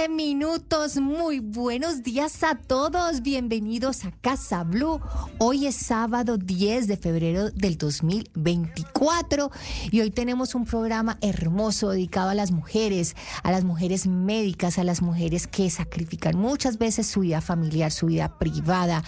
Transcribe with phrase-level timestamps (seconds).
[0.00, 0.96] 11 minutos.
[0.96, 3.20] Muy buenos días a todos.
[3.20, 4.98] Bienvenidos a Casa Blue.
[5.38, 9.50] Hoy es sábado 10 de febrero del 2024
[9.90, 14.84] y hoy tenemos un programa hermoso dedicado a las mujeres, a las mujeres médicas, a
[14.84, 19.04] las mujeres que sacrifican muchas veces su vida familiar, su vida privada,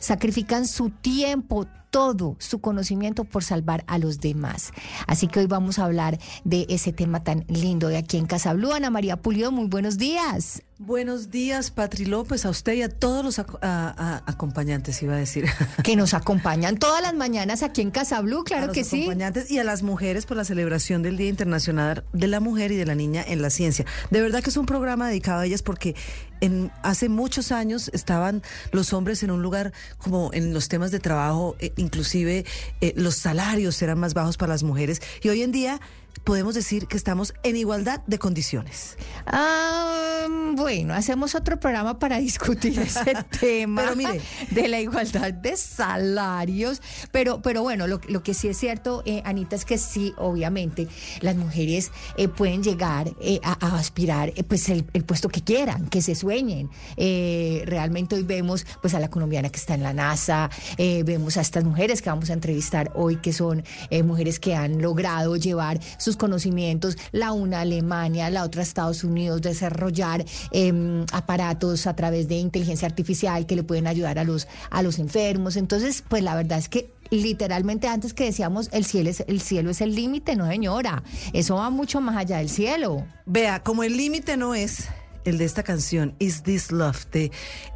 [0.00, 4.72] sacrifican su tiempo todo su conocimiento por salvar a los demás.
[5.06, 8.54] Así que hoy vamos a hablar de ese tema tan lindo de aquí en Casa
[8.54, 8.72] Blue.
[8.72, 10.62] Ana María Pulido, muy buenos días.
[10.84, 15.46] Buenos días, Patri López, a usted y a todos los acompañantes, iba a decir.
[15.84, 19.02] Que nos acompañan todas las mañanas aquí en Casa Blue, claro que sí.
[19.02, 22.76] acompañantes y a las mujeres por la celebración del Día Internacional de la Mujer y
[22.76, 23.86] de la Niña en la Ciencia.
[24.10, 25.94] De verdad que es un programa dedicado a ellas porque
[26.40, 30.98] en, hace muchos años estaban los hombres en un lugar como en los temas de
[30.98, 32.44] trabajo, eh, inclusive
[32.80, 35.80] eh, los salarios eran más bajos para las mujeres y hoy en día
[36.24, 38.96] podemos decir que estamos en igualdad de condiciones.
[39.26, 45.56] Ah, bueno, hacemos otro programa para discutir ese tema pero mire, de la igualdad de
[45.56, 46.80] salarios.
[47.10, 50.88] Pero, pero bueno, lo, que sí es cierto, eh, Anita, es que sí, obviamente,
[51.20, 56.14] las mujeres eh, pueden llegar eh, a, aspirar pues el, puesto que quieran, que se
[56.14, 56.70] sueñen.
[56.96, 61.64] realmente hoy vemos pues a la colombiana que está en la NASA, vemos a estas
[61.64, 63.64] mujeres que vamos a entrevistar hoy, que son
[64.04, 70.24] mujeres que han logrado llevar sus conocimientos, la una Alemania, la otra Estados Unidos, desarrollar
[70.50, 74.98] em, aparatos a través de inteligencia artificial que le pueden ayudar a los, a los
[74.98, 75.56] enfermos.
[75.56, 79.70] Entonces, pues la verdad es que literalmente antes que decíamos el cielo es el cielo
[79.70, 81.02] es el límite, no señora,
[81.34, 83.04] eso va mucho más allá del cielo.
[83.26, 84.88] Vea, como el límite no es
[85.24, 87.32] el de esta canción, Is This Love, de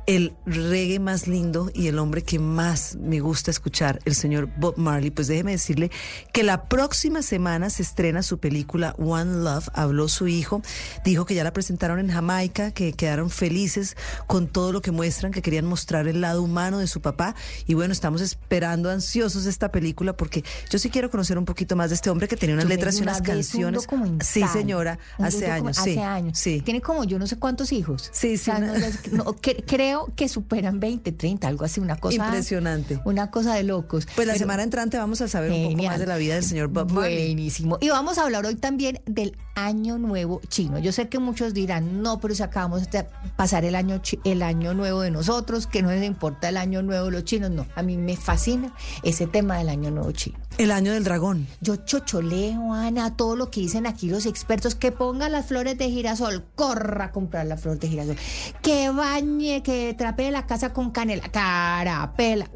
[0.07, 4.75] el reggae más lindo y el hombre que más me gusta escuchar, el señor Bob
[4.77, 5.91] Marley, pues déjeme decirle
[6.33, 10.63] que la próxima semana se estrena su película One Love, habló su hijo,
[11.05, 13.97] dijo que ya la presentaron en Jamaica, que quedaron felices
[14.29, 17.35] con todo lo que muestran, que querían mostrar el lado humano de su papá
[17.67, 21.91] y bueno, estamos esperando ansiosos esta película porque yo sí quiero conocer un poquito más
[21.91, 23.87] de este hombre que tenía unas letras y unas canciones.
[24.21, 26.39] sí, señora, hace años, sí, hace años.
[26.39, 26.61] Sí.
[26.61, 28.11] Tiene como yo no sé cuántos hijos.
[28.13, 28.51] Sí, sí.
[29.67, 32.27] creo que superan 20, 30, algo así, una cosa.
[32.27, 33.01] Impresionante.
[33.05, 34.07] Una cosa de locos.
[34.15, 36.69] Pues la semana entrante vamos a saber un poco más de la vida del señor
[36.69, 37.35] Bob Marley.
[37.35, 37.79] Buenísimo.
[37.81, 40.79] Y vamos a hablar hoy también del Año Nuevo Chino.
[40.79, 43.07] Yo sé que muchos dirán, no, pero si acabamos de
[43.37, 47.07] pasar el año, el año Nuevo de nosotros, que no les importa el Año Nuevo
[47.07, 47.51] de los chinos.
[47.51, 50.39] No, a mí me fascina ese tema del Año Nuevo Chino.
[50.59, 51.47] El año del dragón.
[51.63, 55.91] Yo chocholeo, Ana, todo lo que dicen aquí los expertos, que ponga las flores de
[55.91, 58.17] girasol, corra a comprar la flor de girasol,
[58.61, 62.47] que bañe, que trapee la casa con canela, carapela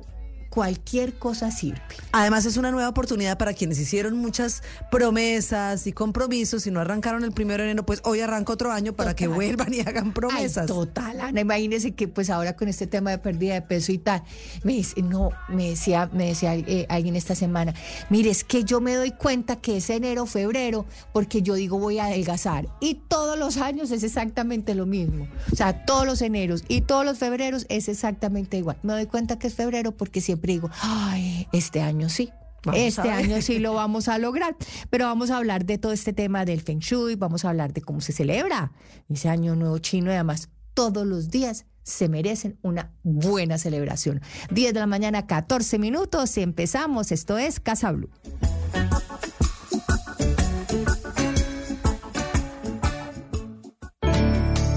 [0.50, 1.80] cualquier cosa sirve.
[2.12, 7.22] Además es una nueva oportunidad para quienes hicieron muchas promesas y compromisos y no arrancaron
[7.22, 10.66] el primero de enero, pues hoy arranca otro año para que vuelvan y hagan promesas.
[10.66, 14.24] total, Ana, imagínese que pues ahora con este tema de pérdida de peso y tal,
[14.64, 17.72] me dice, no, me decía, me decía eh, alguien esta semana,
[18.10, 22.00] mire, es que yo me doy cuenta que es enero, febrero, porque yo digo voy
[22.00, 25.28] a adelgazar y todos los años es exactamente lo mismo.
[25.52, 28.78] O sea, todos los eneros y todos los febreros es exactamente igual.
[28.82, 32.30] Me doy cuenta que es febrero porque siempre digo, ay, este año sí.
[32.74, 34.56] este año sí lo vamos a lograr,
[34.90, 37.82] pero vamos a hablar de todo este tema del Feng Shui, vamos a hablar de
[37.82, 38.72] cómo se celebra
[39.08, 44.20] ese año nuevo chino y además todos los días se merecen una buena celebración.
[44.50, 48.10] 10 de la mañana, 14 minutos, empezamos, esto es Casa Blue.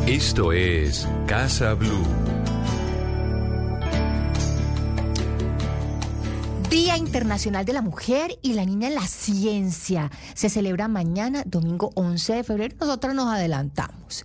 [0.08, 2.23] Esto es Casa Blue.
[6.74, 10.10] Día Internacional de la Mujer y la Niña en la Ciencia.
[10.34, 12.76] Se celebra mañana, domingo 11 de febrero.
[12.80, 14.24] Nosotros nos adelantamos.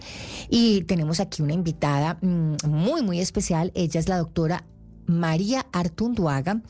[0.49, 3.71] Y tenemos aquí una invitada mm, muy, muy especial.
[3.75, 4.65] Ella es la doctora
[5.09, 6.61] María Artunduaga.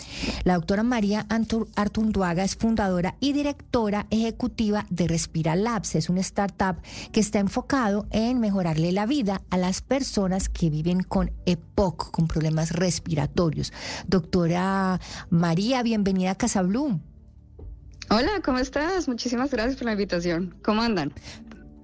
[0.44, 1.26] La doctora María
[1.76, 5.94] Artunduaga es fundadora y directora ejecutiva de Respira Labs.
[5.94, 6.76] Es una startup
[7.12, 12.28] que está enfocado en mejorarle la vida a las personas que viven con EPOC, con
[12.28, 13.72] problemas respiratorios.
[14.06, 17.00] Doctora María, bienvenida a Casa Blue.
[18.10, 19.06] Hola, ¿cómo estás?
[19.06, 20.54] Muchísimas gracias por la invitación.
[20.62, 21.12] ¿Cómo andan?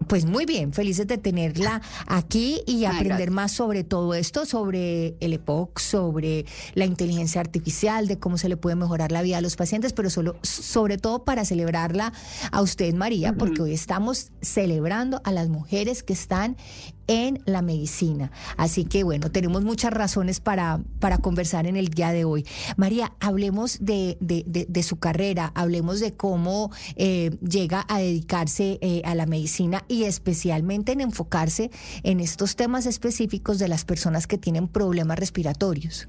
[0.08, 5.32] Pues muy bien, felices de tenerla aquí y aprender más sobre todo esto, sobre el
[5.32, 9.56] EPOC, sobre la inteligencia artificial, de cómo se le puede mejorar la vida a los
[9.56, 12.12] pacientes, pero solo, sobre todo para celebrarla
[12.50, 16.56] a usted, María, porque hoy estamos celebrando a las mujeres que están
[17.06, 18.30] en la medicina.
[18.56, 22.46] Así que bueno, tenemos muchas razones para, para conversar en el día de hoy.
[22.76, 29.14] María, hablemos de, de, su carrera, hablemos de cómo eh, llega a dedicarse eh, a
[29.14, 31.70] la medicina y especialmente en enfocarse
[32.02, 36.08] en estos temas específicos de las personas que tienen problemas respiratorios.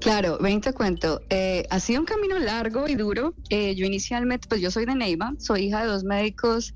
[0.00, 1.20] Claro, ven te cuento.
[1.28, 3.34] Eh, ha sido un camino largo y duro.
[3.50, 6.74] yo inicialmente, pues yo soy de Neiva, soy hija de dos médicos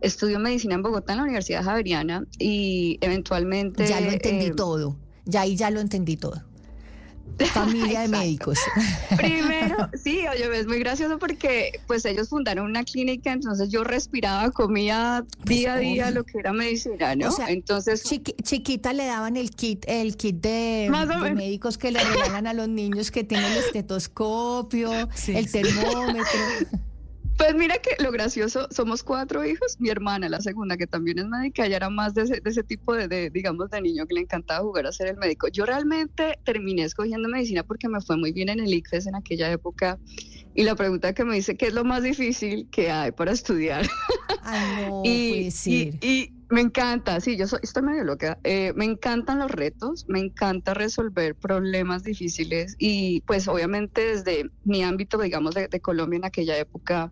[0.00, 3.86] estudio medicina en Bogotá en la Universidad Javeriana y eventualmente...
[3.86, 6.42] Ya lo entendí eh, todo, ya ahí ya lo entendí todo.
[7.52, 8.58] Familia de médicos.
[9.16, 14.50] Primero, sí, oye, es muy gracioso porque pues ellos fundaron una clínica, entonces yo respiraba,
[14.50, 17.30] comía pues, día a día lo que era medicina, ¿no?
[17.48, 18.02] entonces
[18.42, 20.90] chiquita le daban el kit, el kit de,
[21.34, 24.90] médicos que le regalan a los niños que tienen el estetoscopio,
[25.28, 26.40] el termómetro.
[27.40, 31.26] Pues mira que lo gracioso, somos cuatro hijos, mi hermana, la segunda, que también es
[31.26, 34.86] médica, ella era más de ese, tipo de, digamos, de niño que le encantaba jugar
[34.86, 35.48] a ser el médico.
[35.48, 39.50] Yo realmente terminé escogiendo medicina porque me fue muy bien en el ICFES en aquella
[39.50, 39.98] época.
[40.54, 43.88] Y la pregunta que me dice, ¿qué es lo más difícil que hay para estudiar?
[44.42, 48.38] Ay, no, y, y, me encanta, sí, yo soy, estoy medio loca.
[48.44, 54.82] Eh, me encantan los retos, me encanta resolver problemas difíciles y pues obviamente desde mi
[54.82, 57.10] ámbito, digamos, de, de Colombia en aquella época,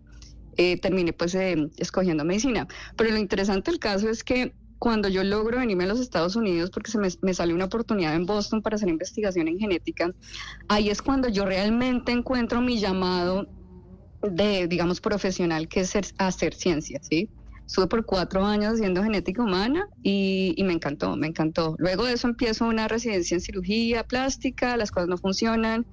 [0.61, 2.67] eh, terminé pues eh, escogiendo medicina.
[2.97, 6.69] Pero lo interesante del caso es que cuando yo logro venirme a los Estados Unidos,
[6.69, 10.13] porque se me, me salió una oportunidad en Boston para hacer investigación en genética,
[10.67, 13.47] ahí es cuando yo realmente encuentro mi llamado
[14.21, 17.29] de, digamos, profesional, que es hacer ciencia, ¿sí?
[17.65, 21.75] Estuve por cuatro años haciendo genética humana y, y, me encantó, me encantó.
[21.77, 25.85] Luego de eso empiezo una residencia en cirugía plástica, las cosas no funcionan,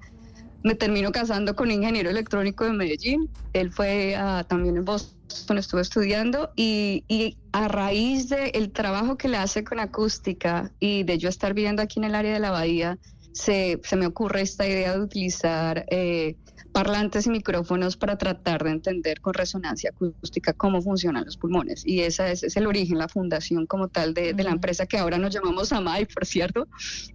[0.63, 3.29] me termino casando con un ingeniero electrónico de Medellín.
[3.53, 7.03] Él fue ah, también en Boston, estuvo estudiando y,
[7.51, 11.99] a raíz del trabajo que le hace con acústica y de yo estar viviendo aquí
[11.99, 12.99] en el área de la bahía,
[13.31, 16.35] se, se me ocurre esta idea de utilizar eh,
[16.77, 21.81] parlantes y micrófonos para tratar de entender con resonancia acústica cómo funcionan los pulmones.
[21.83, 25.33] Y esa es, el origen, la fundación como tal de, la empresa que ahora nos
[25.33, 26.67] llamamos SAMAI, por cierto.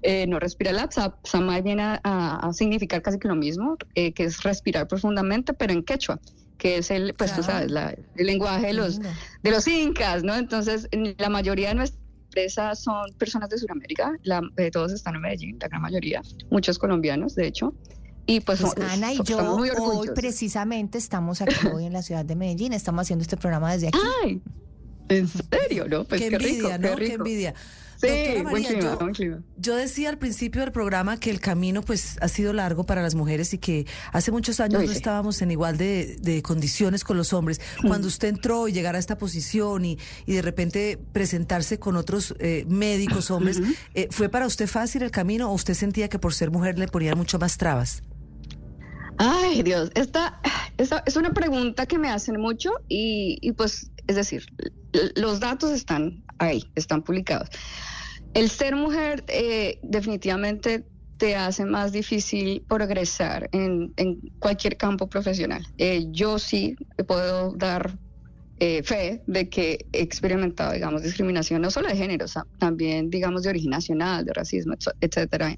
[0.03, 4.43] Eh, no respira la SAMAI viene a, significar casi que lo mismo, eh, que es
[4.43, 6.19] respirar profundamente, pero en quechua
[6.59, 7.73] que es el, pues tú sabes,
[8.17, 10.35] el lenguaje de los, de los incas, ¿no?
[10.35, 10.89] Entonces,
[11.19, 15.59] la mayoría de nuestras empresas son personas de Sudamérica, la, eh, todos están en Medellín,
[15.61, 17.75] la gran mayoría, muchos colombianos, de hecho.
[18.27, 22.37] Y pues, pues Ana y yo hoy precisamente estamos aquí hoy en la ciudad de
[22.37, 23.99] Medellín, estamos haciendo este programa desde aquí.
[24.23, 24.41] Ay,
[25.09, 25.89] ¿en serio?
[25.89, 26.97] No, pues qué, envidia, ¿no?
[26.97, 27.55] Qué, envidia.
[28.03, 28.99] Sí, María, yo,
[29.59, 33.15] yo, decía al principio del programa que el camino pues ha sido largo para las
[33.15, 37.61] mujeres y que hace muchos años no estábamos en igual de, condiciones con los hombres.
[37.81, 37.87] Mm.
[37.87, 42.35] Cuando usted entró y llegara a esta posición y, y de repente presentarse con otros
[42.41, 43.63] eh, médicos hombres,
[43.95, 46.89] eh, ¿fue para usted fácil el camino o usted sentía que por ser mujer le
[46.89, 48.03] ponían mucho más trabas?
[49.19, 50.41] Ay, Dios, esta,
[50.79, 54.45] es una pregunta que me hacen mucho y, pues, es decir,
[55.17, 57.49] los datos están ahí, están publicados.
[58.35, 60.87] El ser mujer eh, definitivamente
[61.19, 63.93] te hace más difícil progresar en,
[64.41, 65.65] cualquier campo profesional.
[65.79, 66.75] Eh, yo sí
[67.07, 67.97] puedo dar
[68.59, 72.27] eh, fe de que he experimentado, digamos, discriminación no solo de género,
[72.59, 75.57] también, digamos, de origen nacional, de racismo, etcétera,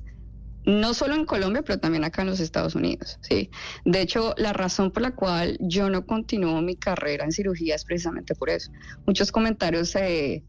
[0.66, 3.50] no solo en Colombia, pero también acá en los Estados Unidos, ¿sí?
[3.84, 7.84] De hecho, la razón por la cual yo no continúo mi carrera en cirugía es
[7.84, 8.70] precisamente por eso.
[9.06, 10.42] Muchos comentarios, eh,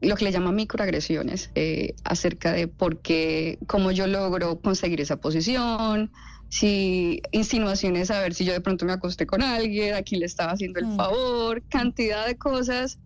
[0.00, 5.16] lo que le llaman microagresiones, eh, acerca de por qué, cómo yo logro conseguir esa
[5.16, 6.10] posición,
[6.48, 10.26] si insinuaciones a ver si yo de pronto me acosté con alguien, a quién le
[10.26, 10.96] estaba haciendo el mm.
[10.96, 12.98] favor, cantidad de cosas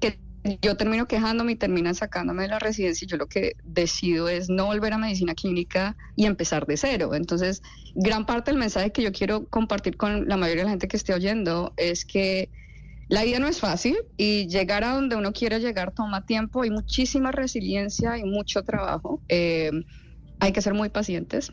[0.00, 0.18] que
[0.60, 4.50] yo termino quejándome y terminan sacándome de la residencia y yo lo que decido es
[4.50, 7.14] no volver a medicina clínica y empezar de cero.
[7.14, 7.62] Entonces,
[7.94, 10.96] gran parte del mensaje que yo quiero compartir con la mayoría de la gente que
[10.96, 12.50] esté oyendo es que
[13.08, 16.70] la vida no es fácil y llegar a donde uno quiere llegar toma tiempo, hay
[16.70, 19.22] muchísima resiliencia y mucho trabajo.
[19.28, 19.70] Eh,
[20.40, 21.52] hay que ser muy pacientes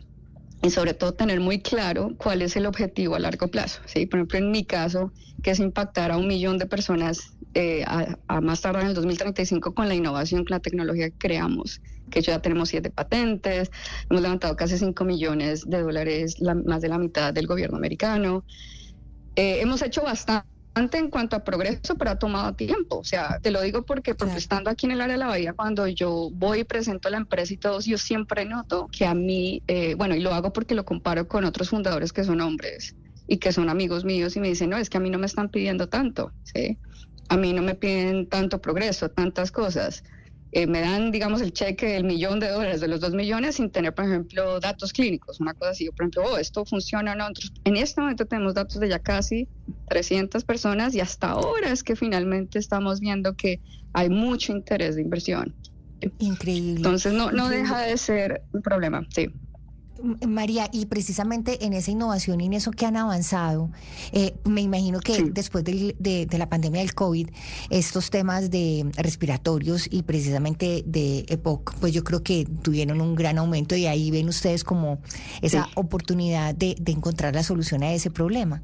[0.64, 3.82] y sobre todo tener muy claro cuál es el objetivo a largo plazo.
[3.86, 4.06] ¿sí?
[4.06, 8.40] Por ejemplo, en mi caso, que es impactar a un millón de personas eh, a,
[8.42, 12.42] más tarde en el 2035 con la innovación, con la tecnología que creamos, que ya
[12.42, 13.72] tenemos siete patentes,
[14.10, 18.46] hemos levantado casi 5 millones de dólares, más de la mitad del gobierno americano.
[19.36, 23.00] Eh, hemos hecho bastante en cuanto a progreso, pero ha tomado tiempo.
[23.00, 25.54] O sea, te lo digo porque, porque estando aquí en el área de la bahía,
[25.54, 29.62] cuando yo voy y presento la empresa y todos, yo siempre noto que a mí,
[29.68, 32.96] eh, bueno, y lo hago porque lo comparo con otros fundadores que son hombres
[33.32, 35.26] y que son amigos míos y me dicen, no, es que a mí no me
[35.26, 36.78] están pidiendo tanto, ¿sí?
[37.30, 40.04] A mí no me piden tanto progreso, tantas cosas.
[40.52, 43.72] Eh, me dan, digamos, el cheque del millón de dólares, de los dos millones, sin
[43.72, 45.90] tener, por ejemplo, datos clínicos, una cosa así.
[45.92, 47.28] por ejemplo, oh, esto funciona o no.
[47.64, 49.48] en este momento tenemos datos de ya casi
[49.88, 53.62] 300 personas y hasta ahora es que finalmente estamos viendo que
[53.94, 55.56] hay mucho interés de inversión.
[56.20, 56.74] Increíble.
[56.76, 59.30] Entonces, no, no deja de ser un problema, sí.
[60.28, 63.72] María, y precisamente en esa innovación y en eso que han avanzado,
[64.12, 67.30] eh, me imagino que después de, la pandemia del COVID,
[67.70, 73.38] estos temas de respiratorios y precisamente de EPOC, pues yo creo que tuvieron un gran
[73.38, 75.00] aumento y ahí ven ustedes como
[75.42, 78.62] esa oportunidad de encontrar la solución a ese problema.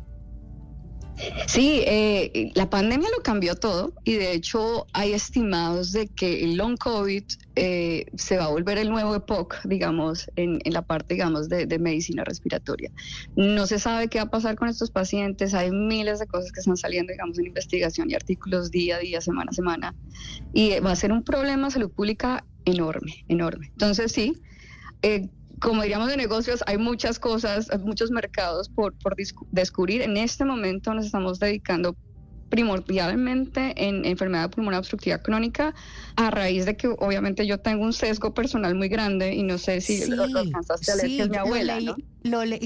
[1.48, 6.58] Sí, eh, la pandemia lo cambió todo y de hecho hay estimados de que el
[6.58, 7.24] long COVID
[7.56, 12.24] eh, se va a volver el nuevo EPOC, digamos, en, la parte, digamos, de, medicina
[12.24, 12.92] respiratoria.
[13.36, 16.60] No se sabe qué va a pasar con estos pacientes, hay miles de cosas que
[16.60, 19.96] están saliendo, digamos, en investigación y artículos día a día, semana a semana,
[20.54, 23.68] y va a ser un problema de salud pública enorme, enorme.
[23.72, 24.40] Entonces sí,
[25.02, 28.94] eh, como diríamos de negocios, hay muchas cosas, muchos mercados por,
[29.52, 30.02] descubrir.
[30.02, 31.96] En este momento nos estamos dedicando
[32.50, 35.76] primordialmente en enfermedad pulmonar obstructiva crónica
[36.16, 39.82] a raíz de que obviamente yo tengo un sesgo personal muy grande y no sé
[39.82, 41.96] si lo, alcanzaste a leer, que es mi abuela, lo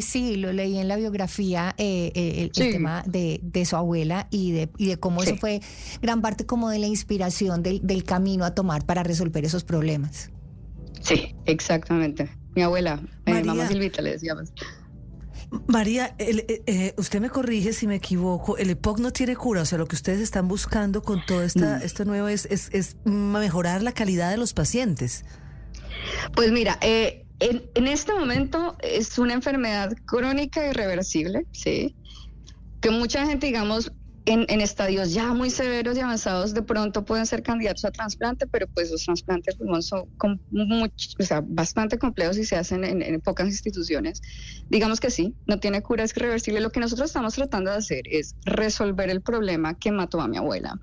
[0.01, 4.69] sí, lo leí en la biografía, eh, eh, el, tema de, su abuela y de,
[4.77, 5.62] y de cómo eso fue
[6.00, 10.29] gran parte como de la inspiración del, del camino a tomar para resolver esos problemas.
[11.01, 12.40] Sí, exactamente.
[12.55, 14.51] Mi abuela, eh, mamá Silvita le decíamos.
[15.67, 19.65] María, eh, eh, usted me corrige si me equivoco, el EPOC no tiene cura, o
[19.65, 21.81] sea, lo que ustedes están buscando con todo esta, mm.
[21.81, 25.25] esto nuevo es, es, mejorar la calidad de los pacientes.
[26.36, 31.96] Pues mira, en, en, este momento es una enfermedad crónica irreversible, ¿sí?
[32.79, 33.91] Que mucha gente, digamos,
[34.25, 38.68] en, estadios ya muy severos y avanzados de pronto pueden ser candidatos a trasplante, pero
[38.68, 44.22] pues los trasplantes son o sea, bastante complejos y se hacen en, pocas instituciones.
[44.70, 46.60] Digamos que sí, no tiene cura, es irreversible.
[46.60, 50.38] Lo que nosotros estamos tratando de hacer es resolver el problema que mató a mi
[50.38, 50.80] abuela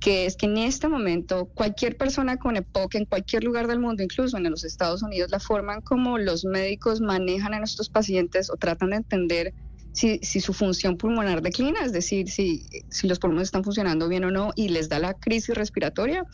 [0.00, 4.02] que es que en este momento cualquier persona con EPOC en cualquier lugar del mundo,
[4.02, 8.48] incluso en los Estados Unidos, la forma en como los médicos manejan a nuestros pacientes
[8.50, 9.54] o tratan de entender
[9.92, 14.30] si, su función pulmonar declina, es decir, si, si los pulmones están funcionando bien o
[14.30, 16.24] no y les da la crisis respiratoria,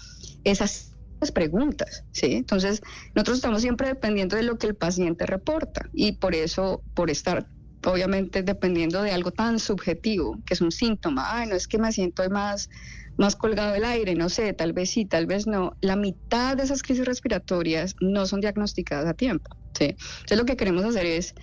[0.44, 0.92] esas
[1.34, 2.34] preguntas, ¿sí?
[2.34, 2.82] Entonces,
[3.14, 7.48] nosotros estamos siempre dependiendo de lo que el paciente reporta y por eso, por estar
[7.84, 11.92] obviamente dependiendo de algo tan subjetivo, que es un síntoma, ay, no es que me
[11.92, 12.68] siento más,
[13.16, 16.64] más colgado del aire, no sé, tal vez sí, tal vez no, la mitad de
[16.64, 19.96] esas crisis respiratorias no son diagnosticadas a tiempo, ¿sí?
[19.96, 21.34] Entonces, lo que queremos hacer es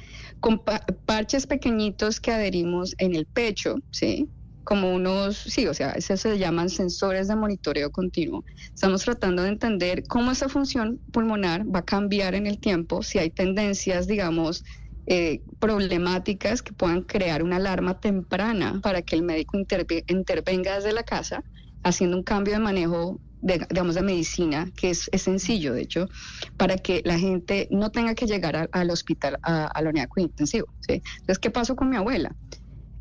[0.43, 0.61] con
[1.05, 4.29] parches pequeñitos que adherimos en el pecho, ¿sí?
[4.65, 8.43] Como unos, sí, o sea, eso se llaman sensores de monitoreo continuo.
[8.75, 13.19] Estamos tratando de entender cómo esa función pulmonar va a cambiar en el tiempo, si
[13.19, 14.65] hay tendencias, digamos,
[15.05, 21.03] eh, problemáticas que puedan crear una alarma temprana para que el médico intervenga desde la
[21.03, 21.41] casa,
[21.83, 26.09] haciendo un cambio de manejo de, digamos, de medicina, que es, sencillo, de hecho,
[26.57, 30.67] para que la gente no tenga que llegar al hospital, a, la unidad de intensivo.
[30.79, 31.01] ¿sí?
[31.19, 32.35] Entonces, ¿qué pasó con mi abuela?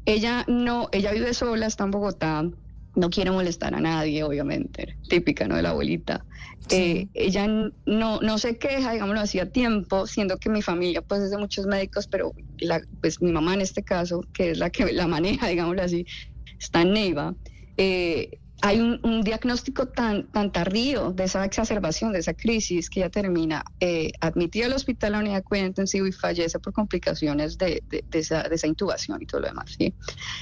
[0.05, 2.45] Ella no, ella vive sola, está en Bogotá,
[2.95, 5.55] no quiere molestar a nadie, obviamente, típica, ¿no?
[5.55, 6.25] De la abuelita.
[6.71, 7.47] Eh, ella
[7.87, 11.67] no, no se queja, digámoslo, hacía tiempo, siendo que mi familia, pues, es de muchos
[11.67, 15.47] médicos, pero la, pues mi mamá en este caso, que es la que la maneja,
[15.49, 16.05] digámoslo así,
[16.59, 17.35] está en Neiva,
[17.77, 23.11] eh, hay un, diagnóstico tan, tan tardío de esa exacerbación, de esa crisis, que ya
[23.11, 27.59] termina eh, admitida al hospital a la unidad de cuidado intensivo y fallece por complicaciones
[27.59, 29.75] de, esa, intubación y todo lo demás.
[29.77, 29.93] ¿sí?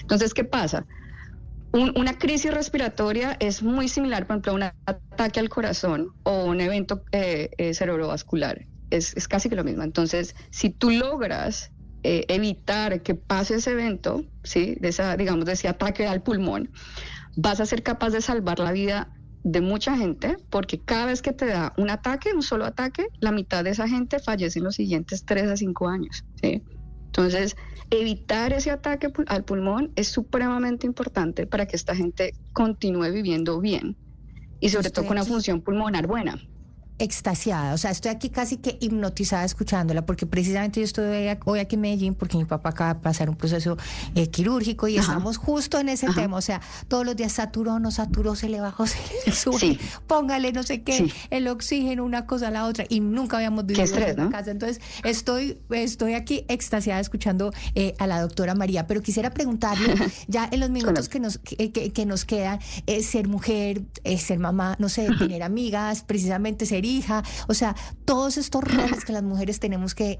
[0.02, 0.86] Entonces, ¿qué pasa?
[1.72, 6.60] una crisis respiratoria es muy similar, por ejemplo, a un ataque al corazón o un
[6.60, 8.66] evento eh, eh, cerebrovascular.
[8.90, 9.84] Es, es, casi que lo mismo.
[9.84, 11.70] Entonces, si tú logras
[12.02, 14.74] evitar que pase ese evento, ¿sí?
[14.80, 16.70] de esa, digamos, de ese ataque al pulmón,
[17.36, 21.32] vas a ser capaz de salvar la vida de mucha gente, porque cada vez que
[21.32, 24.74] te da un ataque, un solo ataque, la mitad de esa gente fallece en los
[24.74, 26.24] siguientes 3 a 5 años.
[26.42, 26.62] ¿sí?
[27.06, 27.56] Entonces,
[27.90, 33.96] evitar ese ataque al pulmón es supremamente importante para que esta gente continúe viviendo bien
[34.60, 36.38] y sobre todo con una función pulmonar buena
[37.00, 41.74] extasiada, o sea, estoy aquí casi que hipnotizada escuchándola, porque precisamente yo estoy hoy aquí
[41.74, 43.78] en Medellín porque mi papá acaba de pasar un proceso
[44.14, 47.90] eh, quirúrgico y estamos justo en ese tema, o sea, todos los días saturó, no
[47.90, 52.48] saturó, se le bajó, se le sube, póngale no sé qué, el oxígeno, una cosa
[52.48, 57.50] a la otra, y nunca habíamos vivido en casa, entonces estoy, estoy aquí extasiada escuchando
[57.74, 59.94] eh, a la doctora María, pero quisiera preguntarle,
[60.28, 63.82] ya en los minutos que nos, que, nos quedan, eh, ser mujer,
[64.18, 69.12] ser mamá, no sé, tener amigas, precisamente ser hija, o sea, todos estos roles que
[69.12, 70.16] las mujeres tenemos que,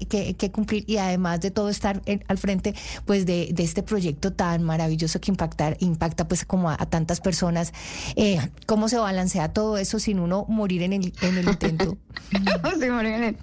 [0.51, 2.73] cumplir y además de todo estar al frente
[3.05, 7.73] pues de, este proyecto tan maravilloso que impactar, impacta pues como a, tantas personas,
[8.15, 11.97] eh, ¿cómo se balancea todo eso sin uno morir en el, en el intento?
[12.81, 13.37] en.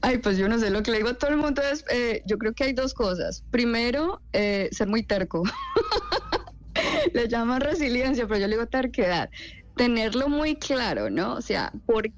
[0.00, 2.22] Ay, pues yo no sé, lo que le digo a todo el mundo es, eh,
[2.26, 3.44] yo creo que hay dos cosas.
[3.50, 5.42] Primero, eh, ser muy terco.
[7.14, 9.30] le llaman resiliencia, pero yo le digo terquedad
[9.76, 11.34] tenerlo muy claro, ¿no?
[11.34, 12.10] O sea, ¿por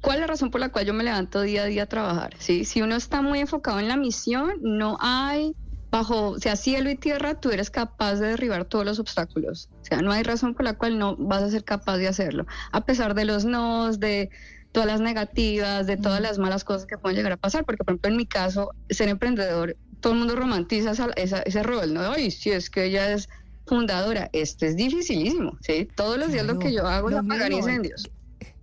[0.00, 2.34] ¿Cuál es la razón por la cual yo me levanto día a día a trabajar?
[2.38, 2.64] ¿sí?
[2.64, 5.54] Si uno está muy enfocado en la misión, no hay
[5.90, 9.68] bajo, o sea, cielo y tierra, tú eres capaz de derribar todos los obstáculos.
[9.82, 12.46] O sea, no hay razón por la cual no vas a ser capaz de hacerlo.
[12.72, 14.30] A pesar de los nos, de
[14.72, 17.64] todas las negativas, de todas las malas cosas que pueden llegar a pasar.
[17.64, 22.02] Porque, por ejemplo, en mi caso, ser emprendedor, todo el mundo romantiza ese rol, ¿no?
[22.12, 23.28] Ay, si es que ella es
[23.66, 25.88] fundadora, esto es dificilísimo, ¿sí?
[25.96, 28.10] Todos los días lo que yo hago es apagar incendios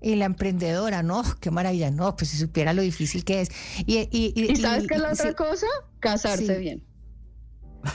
[0.06, 3.50] y la emprendedora, no, qué maravilla, no, pues si supiera lo difícil que es.
[3.88, 5.66] ¿Y, y, sabes qué es la otra cosa?
[6.00, 6.84] Casarse bien.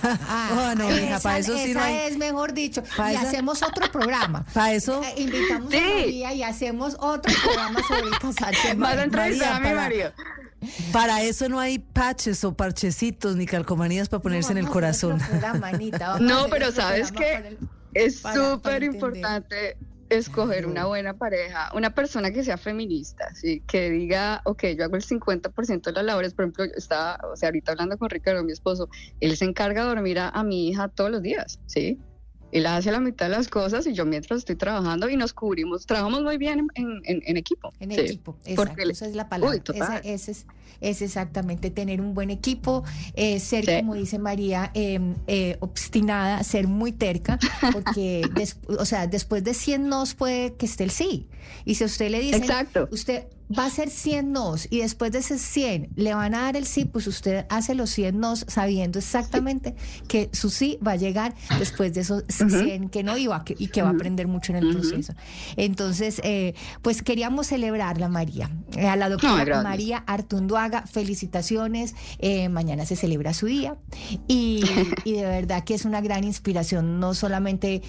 [0.02, 2.82] Ah, no, hija, para eso sí no es mejor dicho.
[2.98, 4.44] y hacemos otro programa.
[4.54, 5.00] Para eso.
[5.04, 8.74] Eh, invitamos a María y hacemos otro programa sobre casarse.
[8.76, 10.12] María, a mi marido.
[10.92, 15.20] Para eso no hay patches o parchecitos ni calcomanías para ponerse en el corazón.
[16.20, 17.56] no, pero sabes que
[17.94, 19.76] es súper importante
[20.10, 23.62] escoger una buena pareja, una persona que sea feminista, ¿sí?
[23.66, 27.36] que diga, ok, yo hago el 50% de las labores, por ejemplo, yo estaba, o
[27.36, 28.88] sea, ahorita hablando con Ricardo, mi esposo,
[29.20, 31.98] él se encarga de dormir a, mi hija todos los días, ¿sí?
[32.50, 35.86] Él hace la mitad de las cosas y yo mientras estoy trabajando y nos cubrimos,
[35.86, 37.72] trabajamos muy bien en, en, equipo.
[37.78, 39.56] En equipo, exacto, esa es la palabra.
[39.72, 40.46] esa, es,
[40.80, 46.68] es, exactamente tener un buen equipo, eh, ser, como dice María, em, eh, obstinada, ser
[46.68, 47.38] muy terca,
[47.72, 48.22] porque,
[48.78, 51.28] o sea, después de 100 nos puede que esté el sí.
[51.64, 52.88] Y si usted le dice, Exacto.
[52.90, 53.24] usted
[53.56, 56.66] va a ser 100 nos y después de ese 100 le van a dar el
[56.66, 59.74] sí, pues usted hace los 100 nos sabiendo exactamente
[60.06, 63.82] que su sí va a llegar después de esos 100 que no iba y que
[63.82, 65.14] va a aprender mucho en el proceso.
[65.56, 72.96] Entonces, eh, pues queríamos celebrarla, María, a la doctora María Artunduaga, felicitaciones, eh, mañana se
[72.96, 73.76] celebra su día.
[74.26, 74.62] Y,
[75.04, 77.82] de verdad que es una gran inspiración, no solamente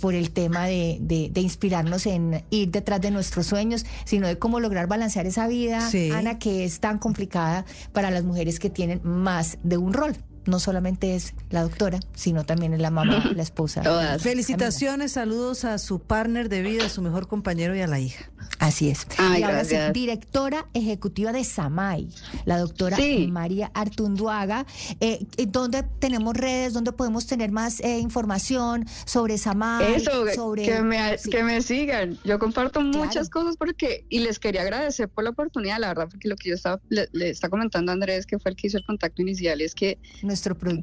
[0.00, 4.60] por el tema de, de inspirarnos en ir detrás de nuestros sueños, sino de cómo
[4.60, 9.58] lograr balancear esa vida, Ana, que es tan complicada para las mujeres que tienen más
[9.62, 13.82] de un rol no solamente es la doctora, sino también es la mamá, la esposa.
[14.18, 18.30] Felicitaciones, saludos a su partner de vida, a su mejor compañero y a la hija.
[18.58, 19.06] Así es.
[19.18, 22.08] y ahora sí, directora ejecutiva de SAMAI,
[22.44, 22.96] la doctora
[23.28, 24.66] María Artunduaga.
[25.00, 26.72] Eh, ¿Dónde tenemos redes?
[26.72, 29.94] ¿Dónde podemos tener más eh, información sobre SAMAI?
[29.94, 32.18] Eso, sobre, que, me, que me sigan.
[32.24, 36.28] Yo comparto muchas cosas porque, y les quería agradecer por la oportunidad, la verdad, porque
[36.28, 38.78] lo que yo estaba, le, le está comentando a Andrés, que fue el que hizo
[38.78, 39.98] el contacto inicial, es que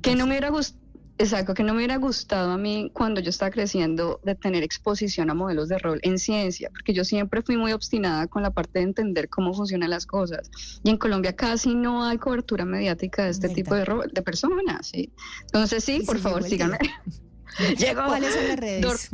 [0.02, 0.84] que no me hubiera gustado.
[1.20, 5.30] Exacto, que no me hubiera gustado a mí cuando yo estaba creciendo de tener exposición
[5.30, 8.80] a modelos de rol en ciencia, porque yo siempre fui muy obstinada con la parte
[8.80, 10.50] de entender cómo funcionan las cosas.
[10.84, 14.88] Y en Colombia casi no hay cobertura mediática de este tipo de, de personas.
[14.88, 15.14] ¿sí?
[15.44, 16.80] Entonces, sí, por favor, síganme.
[17.94, 19.10] ¿Cuáles son las redes?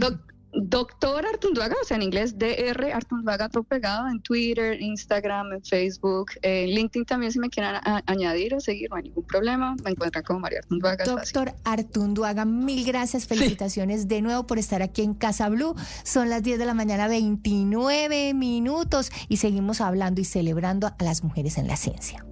[0.53, 6.31] Doctor Artunduaga, o sea, en inglés DR Artunduaga, todo pegado en Twitter, Instagram, en Facebook,
[6.41, 10.23] en LinkedIn también, si me quieren añadir o seguir, no hay ningún problema, me encuentran
[10.23, 11.05] como María Artunduaga.
[11.05, 15.75] Doctor Artunduaga, mil gracias, felicitaciones de nuevo por estar aquí en Casa Blue.
[16.03, 21.23] Son las 10 de la mañana, 29 minutos, y seguimos hablando y celebrando a las
[21.23, 22.25] mujeres en la ciencia.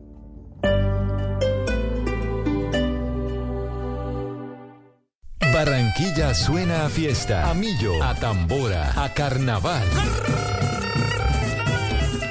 [5.58, 9.82] Barranquilla suena a fiesta, a millo, a tambora, a carnaval.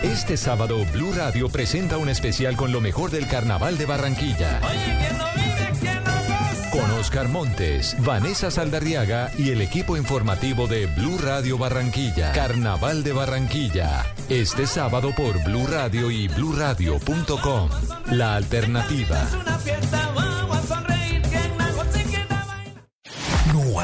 [0.04, 4.60] Este sábado Blue Radio presenta un especial con lo mejor del carnaval de Barranquilla.
[6.70, 12.30] Con Oscar Montes, Vanessa Saldarriaga y el equipo informativo de Blue Radio Barranquilla.
[12.30, 14.06] Carnaval de Barranquilla.
[14.28, 17.70] Este sábado por Blue Radio y bluradio.com.
[18.12, 19.26] La alternativa.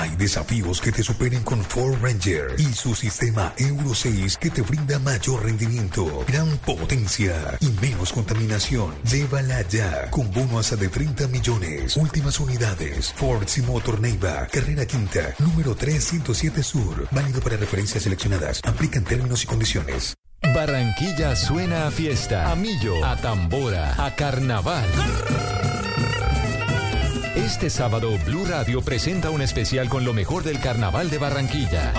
[0.02, 4.62] Hay desafíos que te superen con Ford Ranger y su sistema Euro 6 que te
[4.62, 8.94] brinda mayor rendimiento, gran potencia y menos contaminación.
[9.04, 11.96] Llévala ya con bono hasta de 30 millones.
[11.96, 13.12] Últimas unidades.
[13.12, 17.06] Ford Simotor Neiva, carrera quinta, número 307 Sur.
[17.12, 18.60] Válido para referencias seleccionadas.
[18.64, 20.14] Aplican términos y condiciones.
[20.52, 25.81] Barranquilla suena a fiesta, a millo, a tambora, a carnaval.
[27.34, 31.94] Este sábado, Blue Radio presenta un especial con lo mejor del carnaval de Barranquilla.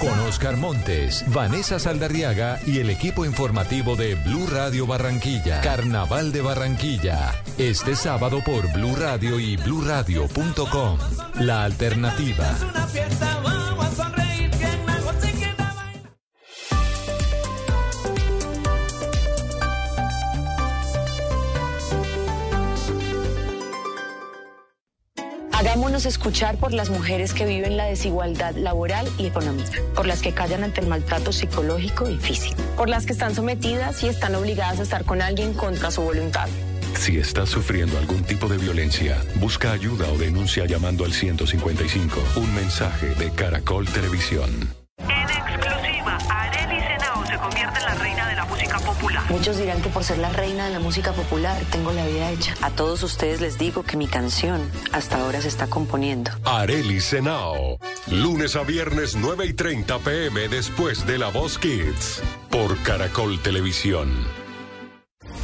[0.00, 5.60] Con Oscar Montes, Vanessa Saldarriaga y el equipo informativo de Blue Radio Barranquilla.
[5.60, 7.34] Carnaval de Barranquilla.
[7.58, 10.98] Este sábado por Blue Radio y bluradio.com.
[11.40, 12.56] La alternativa.
[26.06, 30.62] Escuchar por las mujeres que viven la desigualdad laboral y económica, por las que callan
[30.62, 34.82] ante el maltrato psicológico y físico, por las que están sometidas y están obligadas a
[34.84, 36.48] estar con alguien contra su voluntad.
[36.96, 42.20] Si estás sufriendo algún tipo de violencia, busca ayuda o denuncia llamando al 155.
[42.36, 44.50] Un mensaje de Caracol Televisión.
[44.98, 46.18] En exclusiva,
[49.28, 52.54] Muchos dirán que por ser la reina de la música popular tengo la vida hecha.
[52.62, 56.30] A todos ustedes les digo que mi canción hasta ahora se está componiendo.
[56.44, 57.78] Areli Senao.
[58.10, 62.22] Lunes a viernes 9 y 30 pm después de La Voz Kids.
[62.50, 64.08] Por Caracol Televisión.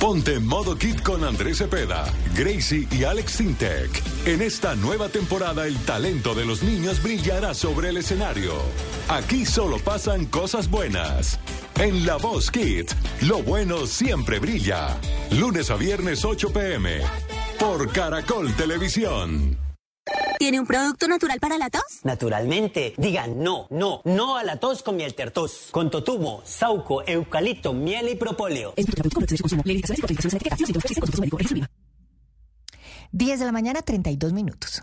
[0.00, 4.02] Ponte en modo kit con Andrés Cepeda, Gracie y Alex Sintec.
[4.26, 8.52] En esta nueva temporada el talento de los niños brillará sobre el escenario.
[9.08, 11.38] Aquí solo pasan cosas buenas.
[11.78, 14.96] En La Voz Kids, lo bueno siempre brilla.
[15.32, 17.00] Lunes a viernes 8 pm.
[17.58, 19.58] Por Caracol Televisión.
[20.38, 22.00] ¿Tiene un producto natural para la tos?
[22.04, 22.94] Naturalmente.
[22.96, 25.68] Digan no, no, no a la tos con miel tertos.
[25.72, 28.74] Con totumo, sauco, eucalipto, miel y propóleo.
[33.10, 34.82] 10 de la mañana, 32 minutos.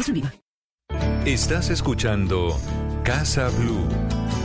[1.25, 2.59] Estás escuchando
[3.03, 4.40] Casa Blue.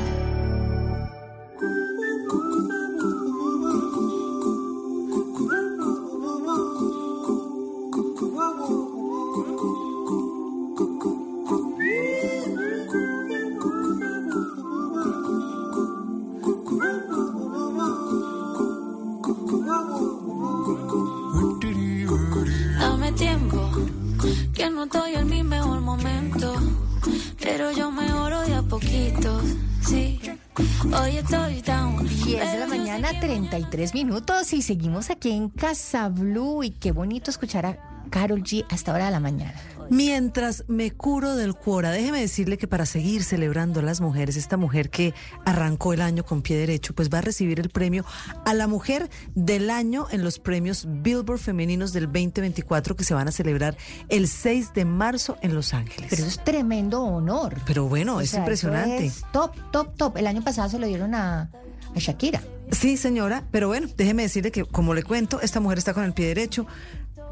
[24.66, 26.54] Que no estoy en mi mejor momento,
[27.40, 29.40] pero yo mejoro de a poquito,
[29.80, 30.20] sí.
[30.92, 32.04] Hoy estoy down.
[32.04, 37.30] 10 de la mañana, 33 minutos y seguimos aquí en Casa Blue y qué bonito
[37.30, 37.78] escuchar a
[38.10, 39.54] Carol G hasta hora de la mañana.
[39.90, 44.56] Mientras me curo del cuora, déjeme decirle que para seguir celebrando a las mujeres, esta
[44.56, 48.04] mujer que arrancó el año con pie derecho, pues va a recibir el premio
[48.44, 53.28] a la mujer del año en los premios Billboard Femeninos del 2024 que se van
[53.28, 53.76] a celebrar
[54.08, 56.06] el 6 de marzo en Los Ángeles.
[56.10, 57.56] Pero eso es tremendo honor.
[57.66, 59.06] Pero bueno, O es sea, impresionante.
[59.06, 60.16] es top, top, top.
[60.16, 62.42] El año pasado se lo dieron a, a Shakira.
[62.72, 66.12] Sí, señora, pero bueno, déjeme decirle que, como le cuento, esta mujer está con el
[66.12, 66.66] pie derecho,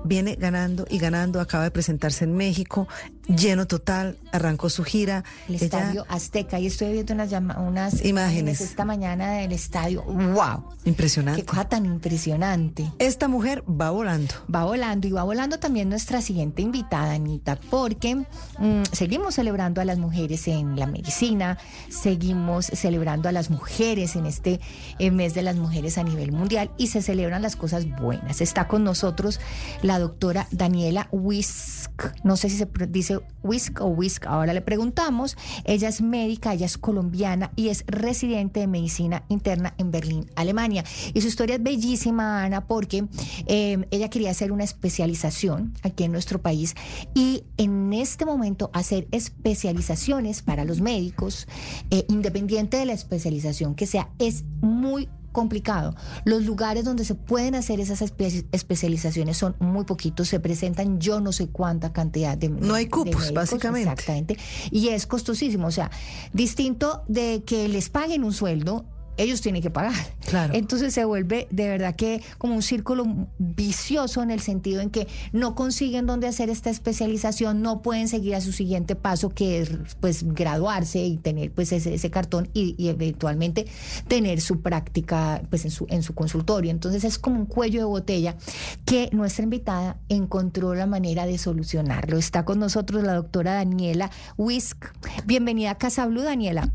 [0.05, 2.87] viene ganando y ganando, acaba de presentarse en México,
[3.27, 5.25] lleno total, arrancó su gira.
[5.49, 6.59] El Ella- estadio Azteca.
[6.59, 8.61] Y estoy viendo unas, unas Imágenes.
[8.61, 10.03] esta mañana del estadio.
[10.05, 10.65] ¡Wow!
[10.85, 11.41] Impresionante.
[11.43, 12.91] Qué cosa tan impresionante.
[12.99, 14.35] Esta mujer va volando.
[14.55, 19.85] Va volando y va volando también nuestra siguiente invitada, Anita, porque mm, seguimos celebrando a
[19.85, 21.59] las mujeres en la medicina,
[21.89, 24.61] seguimos celebrando a las mujeres en este
[24.99, 28.41] eh, mes de las mujeres a nivel mundial y se celebran las cosas buenas.
[28.41, 29.41] Está con nosotros
[29.83, 31.91] la doctora Daniela Wisk,
[32.25, 35.37] no sé si se dice Whisk o Whisk, ahora le preguntamos.
[35.65, 40.85] Ella es médica, ella es colombiana y es residente de medicina interna en Berlín, Alemania.
[41.13, 43.07] Y su historia es bellísima, Ana, porque
[43.47, 46.75] eh, ella quería hacer una especialización aquí en nuestro país
[47.15, 51.47] y en este momento hacer especializaciones para los médicos,
[51.91, 55.95] eh, independiente de la especialización que sea, es muy complicado.
[56.25, 61.21] Los lugares donde se pueden hacer esas espe- especializaciones son muy poquitos, se presentan yo
[61.21, 63.91] no sé cuánta cantidad de No hay cupos, médicos, básicamente.
[63.91, 64.39] Exactamente.
[64.71, 65.91] Y es costosísimo, o sea,
[66.33, 68.87] distinto de que les paguen un sueldo.
[69.17, 69.95] Ellos tienen que pagar.
[70.27, 70.55] Claro.
[70.55, 75.07] Entonces se vuelve de verdad que como un círculo vicioso en el sentido en que
[75.33, 79.71] no consiguen dónde hacer esta especialización, no pueden seguir a su siguiente paso que es
[80.01, 83.67] pues graduarse y tener pues ese, ese cartón y, y eventualmente
[84.09, 86.71] tener su práctica pues en su en su consultorio.
[86.71, 88.37] Entonces es como un cuello de botella
[88.85, 92.19] que nuestra invitada encontró la manera de solucionarlo.
[92.19, 94.87] Está con nosotros la doctora Daniela Wisk.
[95.27, 96.73] Bienvenida a Casa Blue, Daniela.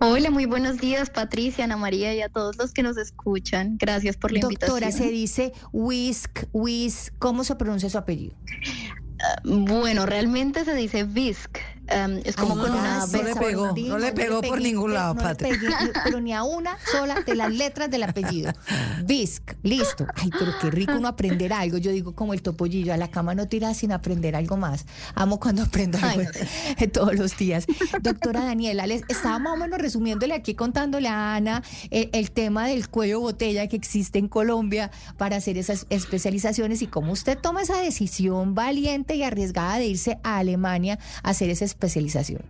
[0.00, 3.76] Hola, muy buenos días, Patricia, Ana María y a todos los que nos escuchan.
[3.78, 5.08] Gracias por la Doctora, invitación.
[5.08, 8.34] se dice Whisk, Whisk, ¿cómo se pronuncia su apellido?
[9.20, 11.58] Ah, bueno, realmente se dice Visk.
[11.90, 14.94] Um, es como Ay, con una no le pegó, no le pegó por pegué, ningún
[14.94, 15.68] lado, no pegué,
[16.04, 18.52] pero ni a una sola de las letras del apellido.
[19.04, 20.06] Visk, listo.
[20.14, 21.78] Ay, pero qué rico uno aprender algo.
[21.78, 24.86] Yo digo como el topollillo, a la cama no tiras sin aprender algo más.
[25.14, 26.30] Amo cuando aprendo algo
[26.92, 27.66] todos los días.
[28.00, 32.66] Doctora Daniela, les estaba más o menos resumiéndole aquí, contándole a Ana eh, el tema
[32.66, 37.62] del cuello botella que existe en Colombia para hacer esas especializaciones y cómo usted toma
[37.62, 42.42] esa decisión valiente y arriesgada de irse a Alemania a hacer esa especialización.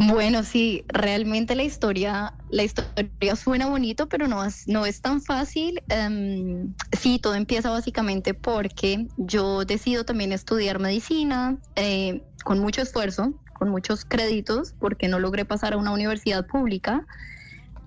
[0.00, 5.20] Bueno, sí, realmente la historia, la historia suena bonito, pero no es, no es tan
[5.20, 5.82] fácil.
[5.88, 13.34] Em, sí, todo empieza básicamente porque yo decido también estudiar medicina eh, con mucho esfuerzo,
[13.54, 17.04] con muchos créditos, porque no logré pasar a una universidad pública.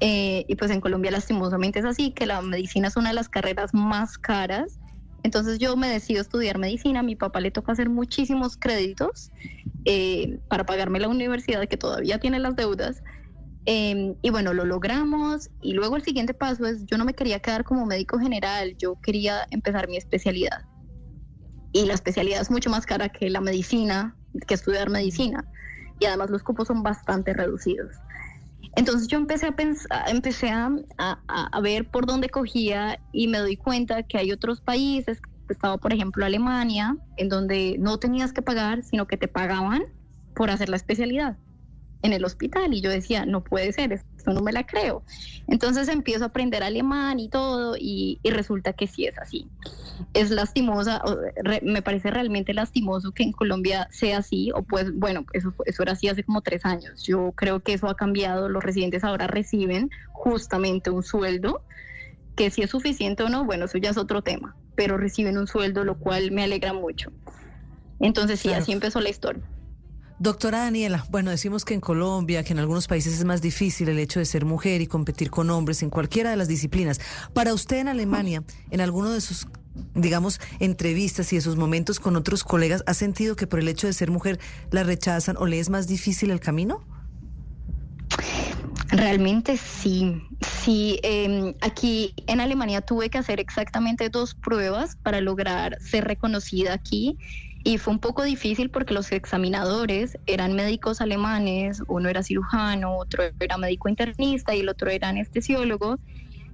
[0.01, 3.29] Eh, y pues en Colombia lastimosamente es así, que la medicina es una de las
[3.29, 4.80] carreras más caras.
[5.23, 9.31] Entonces yo me decido estudiar medicina, a mi papá le toca hacer muchísimos créditos
[9.85, 13.03] eh, para pagarme la universidad que todavía tiene las deudas.
[13.65, 17.39] Eh, y bueno, lo logramos y luego el siguiente paso es, yo no me quería
[17.39, 20.65] quedar como médico general, yo quería empezar mi especialidad.
[21.71, 25.47] Y la especialidad es mucho más cara que la medicina, que estudiar medicina.
[25.99, 27.95] Y además los cupos son bastante reducidos.
[28.75, 33.39] Entonces yo empecé a pensar, empecé a, a- a ver por dónde cogía y me
[33.39, 38.41] doy cuenta que hay otros países, estaba por ejemplo Alemania, en donde no tenías que
[38.41, 39.83] pagar, sino que te pagaban
[40.33, 41.39] por hacer la especialidad
[42.01, 42.73] en el hospital.
[42.73, 43.93] Y yo decía, no puede ser,
[44.31, 45.03] esto no me la creo.
[45.47, 49.49] Entonces empiezo a aprender alemán y todo, y, y resulta que sí es así.
[50.13, 51.01] Es lastimosa,
[51.43, 55.83] re- me parece realmente lastimoso que en Colombia sea así, o pues bueno, eso, eso
[55.83, 57.03] era así hace como tres años.
[57.03, 61.63] Yo creo que eso ha cambiado, los residentes ahora reciben justamente un sueldo,
[62.35, 65.47] que si es suficiente o no, bueno, eso ya es otro tema, pero reciben un
[65.47, 67.11] sueldo, lo cual me alegra mucho.
[67.99, 68.63] Entonces sí, Claro.
[68.63, 69.43] así empezó la historia.
[70.21, 73.97] Doctora Daniela, bueno, decimos que en Colombia, que en algunos países es más difícil el
[73.97, 77.01] hecho de ser mujer y competir con hombres en cualquiera de las disciplinas.
[77.33, 79.47] Para usted en Alemania, en alguno de sus,
[79.95, 83.87] digamos, entrevistas y de sus momentos con otros colegas, ¿ha sentido que por el hecho
[83.87, 86.85] de ser mujer la rechazan o le es más difícil el camino?
[88.89, 90.21] Realmente sí,
[90.61, 90.99] sí.
[91.01, 97.17] eh, aquí en Alemania tuve que hacer exactamente dos pruebas para lograr ser reconocida aquí
[97.63, 103.23] y fue un poco difícil porque los examinadores eran médicos alemanes, uno era cirujano, otro
[103.39, 105.99] era médico internista y el otro era anestesiólogo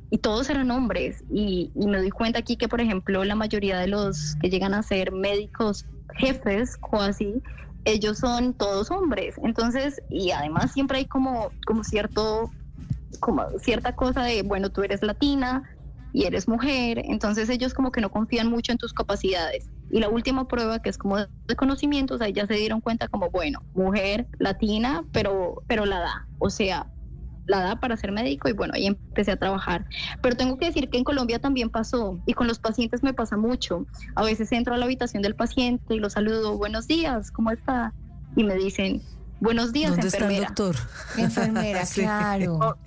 [0.10, 3.88] y todos eran hombres y, me doy cuenta aquí que por ejemplo la mayoría de
[3.88, 7.42] los que llegan a ser médicos jefes casi
[7.86, 9.36] ellos son todos hombres.
[9.42, 12.52] Entonces, y además siempre hay como, como cierto,
[13.22, 15.64] como cierta cosa de, bueno, tú eres latina
[16.18, 19.70] y eres mujer, entonces ellos como que no confían mucho en tus capacidades.
[19.92, 23.30] Y la última prueba, que es como de conocimientos, ahí ya se dieron cuenta como,
[23.30, 26.28] bueno, mujer latina, pero, pero la da.
[26.40, 26.92] O sea,
[27.46, 29.86] la da para ser médico y bueno, ahí empecé a trabajar.
[30.24, 33.38] Pero tengo que decir que en Colombia también pasó y con los pacientes me pasa
[33.38, 33.86] mucho.
[34.16, 37.94] A veces entro a la habitación del paciente y lo saludo, buenos días, ¿cómo está?
[38.36, 39.04] Y me dicen,
[39.40, 40.76] buenos días, ¿Dónde está el doctor?
[41.18, 42.02] Enfermera, Sí.
[42.02, 42.78] claro.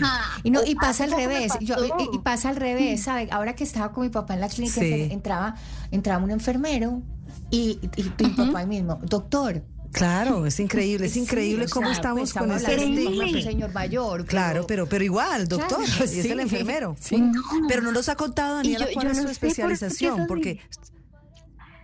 [0.00, 0.40] Ajá.
[0.42, 3.28] Y no, y pasa al revés, yo- y, y pasa al revés, ¿sabe?
[3.30, 5.08] Ahora que estaba con mi papá en la clínica, Sí.
[5.10, 5.56] entraba,
[5.90, 7.02] entraba un enfermero
[7.50, 9.62] y, y, y mi papá ahí mismo, doctor.
[9.92, 13.40] Claro, es increíble, es increíble cómo sea, estamos pues, con ese estigma.
[13.42, 14.24] señor mayor.
[14.26, 16.96] Claro, pero, pero igual, doctor, Claro, y es el enfermero.
[16.98, 17.22] Sí.
[17.68, 20.58] Pero no nos ha contado, Daniela, yo- cuál yo es no su por especialización, porque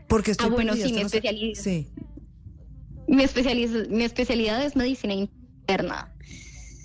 [0.09, 1.55] Porque estoy Ah, bueno, perdida, sí, no.
[1.55, 1.89] Sí.
[3.11, 6.09] Mi, especializ- mi especialidad es medicina interna.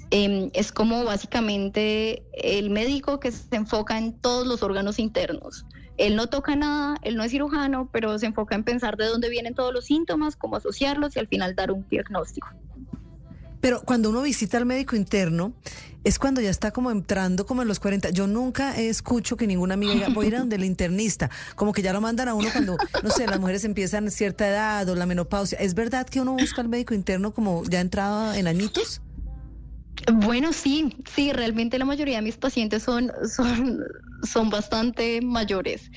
[0.10, 5.68] Em, es como básicamente el médico que se enfoca en todos los órganos internos.
[5.98, 9.30] Él no toca nada, él no es cirujano, pero se enfoca en pensar de dónde
[9.30, 12.48] vienen todos los síntomas, cómo asociarlos y al final dar un diagnóstico.
[13.66, 15.56] Pero cuando uno visita al médico interno,
[16.04, 18.12] es cuando ya está como entrando como en los 40.
[18.12, 21.32] Yo nunca escucho que ninguna amiga diga, voy a ir a donde el internista.
[21.56, 24.48] Como que ya lo mandan a uno cuando, no sé, las mujeres empiezan a cierta
[24.48, 25.58] edad o la menopausia.
[25.58, 29.02] ¿Es verdad que uno busca al médico interno como ya entrado en añitos?
[30.14, 33.84] Bueno, sí, sí, realmente la mayoría de mis pacientes son, son,
[34.22, 35.90] son bastante mayores.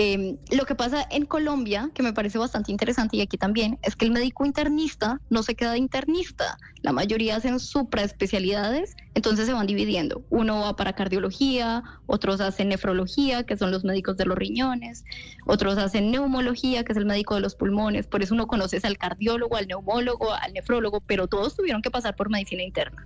[0.00, 3.96] Eh, lo que pasa en Colombia, que me parece bastante interesante y aquí también, es
[3.96, 6.56] que el médico internista no se queda de internista.
[6.82, 10.22] La mayoría hacen supraespecialidades, entonces se van dividiendo.
[10.30, 15.04] Uno va para cardiología, otros hacen nefrología, que son los médicos de los riñones,
[15.48, 18.06] otros hacen neumología, que es el médico de los pulmones.
[18.06, 22.14] Por eso uno conoce al cardiólogo, al neumólogo, al nefrólogo, pero todos tuvieron que pasar
[22.14, 23.04] por medicina interna.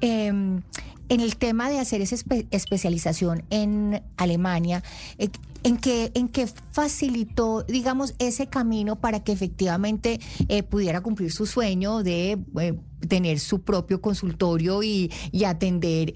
[0.00, 0.62] Em,
[1.08, 4.82] en el tema de hacer esa espe- especialización en Alemania,
[5.18, 5.28] eh,
[5.62, 11.46] ¿en qué, ¿en qué facilitó, digamos, ese camino para que efectivamente eh, pudiera cumplir su
[11.46, 12.74] sueño de eh,
[13.08, 16.12] tener su propio consultorio y, y atender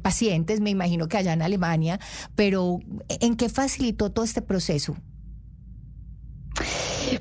[0.00, 1.98] pacientes, me imagino que allá en Alemania,
[2.36, 4.96] pero ¿en qué facilitó todo este proceso?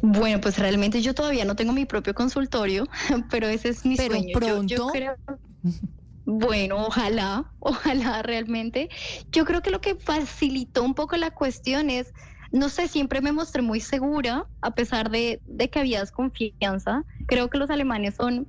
[0.01, 2.87] Bueno, pues realmente yo todavía no tengo mi propio consultorio,
[3.29, 4.27] pero ese es mi Pero sueño.
[4.27, 4.87] Yo- Yo, pronto.
[4.93, 5.15] creo,
[6.25, 8.89] bueno, ojalá, ojalá realmente.
[9.31, 12.13] Yo creo que lo que facilitó un poco la cuestión es,
[12.51, 17.05] no sé, siempre me mostré muy segura, a pesar de, de que había desconfianza.
[17.27, 18.47] Creo que los alemanes son,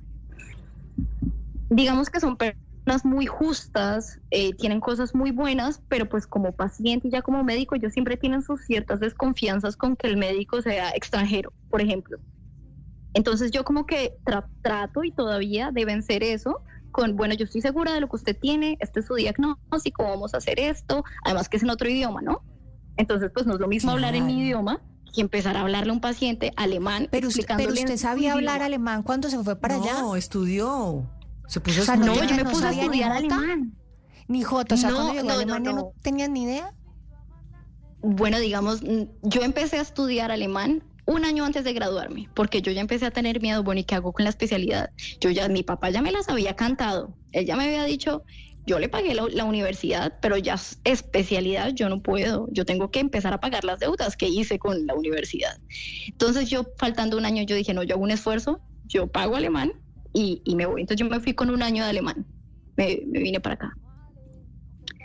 [1.69, 7.07] digamos que son personas muy justas, eh, tienen cosas muy buenas, pero pues como paciente
[7.07, 10.89] y ya como médico, ellos siempre tienen sus ciertas desconfianzas con que el médico sea
[10.91, 12.19] extranjero, por ejemplo.
[13.13, 16.61] Entonces yo como que tra- trato y todavía de vencer eso
[16.93, 20.33] con, bueno, yo estoy segura de lo que usted tiene, este es su diagnóstico, vamos
[20.33, 22.41] a hacer esto, además que es en otro idioma, ¿no?
[22.95, 24.81] Entonces pues no es lo mismo hablar en mi idioma
[25.13, 27.07] que empezar a hablarle a un paciente alemán.
[27.11, 28.65] Pero usted, pero usted sabía hablar idioma.
[28.65, 29.99] alemán cuando se fue para allá.
[30.01, 31.09] No, estudió.
[31.47, 32.29] Se puso O sea, a no, No, estudiar.
[32.31, 33.35] yo me no puse a sabía ni estudiar jota.
[33.35, 33.77] alemán.
[34.29, 35.93] Ni Jota, o sea, No, cuando llegó no, a no, Alemania no, no.
[36.01, 36.73] tenías ni idea.
[38.01, 42.71] Bueno, digamos, mm, yo empecé a estudiar alemán un año antes de graduarme, porque yo
[42.71, 44.91] ya empecé a tener miedo, bueno, ¿y qué hago con la especialidad?
[45.19, 48.23] Yo ya, mi papá ya me las había cantado, él ya me había dicho,
[48.65, 53.33] yo le pagué la, universidad, pero ya especialidad yo no puedo, yo tengo que empezar
[53.33, 55.57] a pagar las deudas que hice con la universidad.
[56.07, 59.73] Entonces yo, faltando un año, yo dije, no, yo hago un esfuerzo, yo pago alemán
[60.13, 60.81] y, y me voy.
[60.81, 62.25] Entonces yo me fui con un año de alemán,
[62.77, 63.77] me, me vine para acá.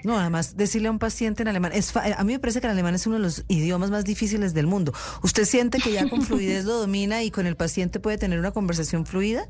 [0.04, 2.72] No, además, decirle a un paciente en alemán, es a mí me parece que el
[2.72, 4.92] alemán es uno de los idiomas más difíciles del mundo.
[5.22, 8.52] ¿Usted siente que ya con fluidez lo domina y con el paciente puede tener una
[8.52, 9.48] conversación fluida?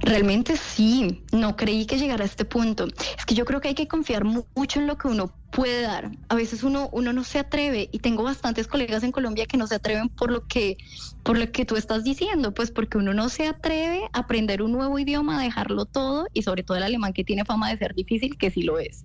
[0.00, 2.86] Realmente sí, no creí que llegara a este punto.
[3.16, 5.82] Es que yo creo que hay que confiar mu- mucho en lo que uno puede
[5.82, 6.10] dar.
[6.28, 9.66] A veces uno, uno no se atreve y tengo bastantes colegas en Colombia que no
[9.66, 10.78] se atreven por lo que,
[11.22, 14.72] por lo que tú estás diciendo, pues porque uno no se atreve a aprender un
[14.72, 17.94] nuevo idioma, a dejarlo todo y sobre todo el alemán que tiene fama de ser
[17.94, 19.04] difícil, que sí lo es.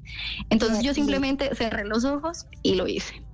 [0.50, 3.27] Entonces yo simplemente cerré los ojos y lo hice.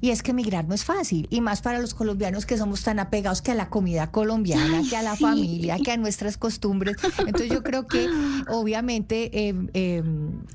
[0.00, 2.98] Y es que emigrar no es fácil, y más para los colombianos que somos tan
[2.98, 5.24] apegados que a la comida colombiana, Ay, que a la sí.
[5.24, 6.96] familia, que a nuestras costumbres.
[7.18, 8.08] Entonces yo creo que
[8.48, 10.02] obviamente eh, eh,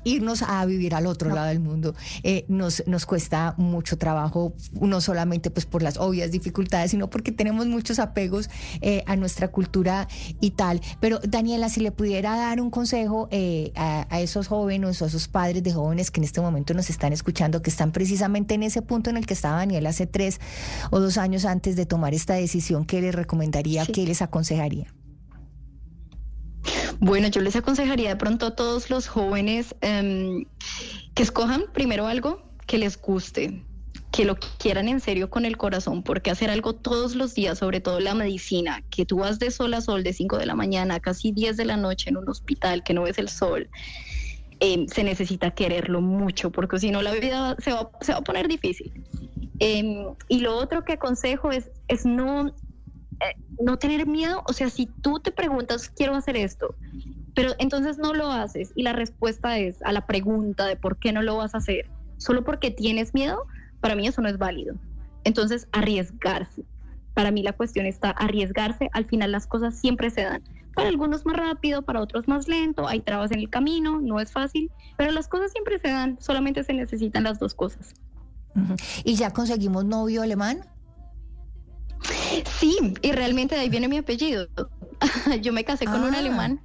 [0.04, 5.00] irnos a vivir al otro lado del mundo eh, nos, nos cuesta mucho trabajo, no
[5.00, 10.08] solamente pues por las obvias dificultades, sino porque tenemos muchos apegos eh, a nuestra cultura
[10.40, 10.80] y tal.
[11.00, 15.08] Pero Daniela, si le pudiera dar un consejo eh, a, a esos jóvenes o a
[15.08, 18.62] esos padres de jóvenes que en este momento nos están escuchando, que están precisamente en
[18.62, 20.40] ese punto en el que estaba Daniela hace tres
[20.90, 23.92] o dos años antes de tomar esta decisión, ¿qué les recomendaría, Sí.
[23.92, 24.92] qué les aconsejaría?
[27.00, 30.44] Bueno, yo les aconsejaría de pronto a todos los jóvenes em,
[31.14, 33.62] que escojan primero algo que les guste,
[34.12, 37.80] que lo quieran en serio con el corazón, porque hacer algo todos los días, sobre
[37.80, 40.96] todo la medicina, que tú vas de sol a sol de 5 de la mañana
[40.96, 43.70] a casi 10 de la noche en un hospital que no ves el sol,
[44.60, 48.22] em, se necesita quererlo mucho, porque si no la vida se va, se va a
[48.22, 48.92] poner difícil.
[49.58, 54.70] Em, y lo otro que aconsejo es, es no, eh, no tener miedo, o sea,
[54.70, 56.74] si tú te preguntas, quiero hacer esto,
[57.34, 61.12] pero entonces no lo haces y la respuesta es a la pregunta de por qué
[61.12, 63.44] no lo vas a hacer, solo porque tienes miedo,
[63.80, 64.76] para mí eso no es válido.
[65.24, 66.64] Entonces, arriesgarse.
[67.14, 70.42] Para mí la cuestión está arriesgarse, al final las cosas siempre se dan.
[70.74, 74.30] Para algunos más rápido, para otros más lento, hay trabas en el camino, no es
[74.32, 77.92] fácil, pero las cosas siempre se dan, solamente se necesitan las dos cosas.
[79.04, 80.60] ¿Y ya conseguimos novio alemán?
[82.58, 84.48] Sí, y realmente de ahí viene mi apellido.
[85.42, 86.18] Yo me casé con un Ah.
[86.18, 86.60] alemán.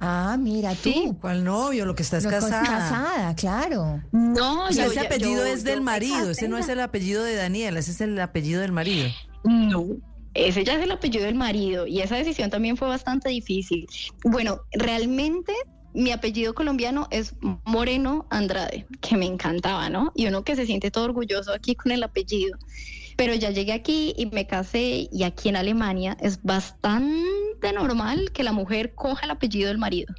[0.00, 0.90] Ah, mira tú.
[0.90, 1.12] Sí.
[1.20, 1.86] ¿Cuál novio?
[1.86, 2.62] Lo que estás No, casada.
[2.64, 4.02] casada, claro.
[4.12, 6.80] No, O sea, yo- ese apellido yo- es del yo marido, ese no es el
[6.80, 9.08] apellido de Daniela, ese es el apellido del marido.
[9.44, 9.86] No,
[10.34, 13.86] ese ya es el apellido del marido y esa decisión también fue bastante difícil.
[14.24, 15.52] Bueno, realmente
[15.94, 20.12] mi apellido colombiano es Moreno Andrade, que me encantaba, ¿no?
[20.16, 22.58] Y uno que se siente todo orgulloso aquí con el apellido.
[23.16, 28.42] Pero ya llegué aquí y me casé y aquí en Alemania es bastante normal que
[28.42, 30.12] la mujer coja el apellido del marido.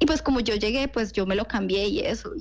[0.00, 2.32] Y pues como yo llegué, pues yo me lo cambié y eso.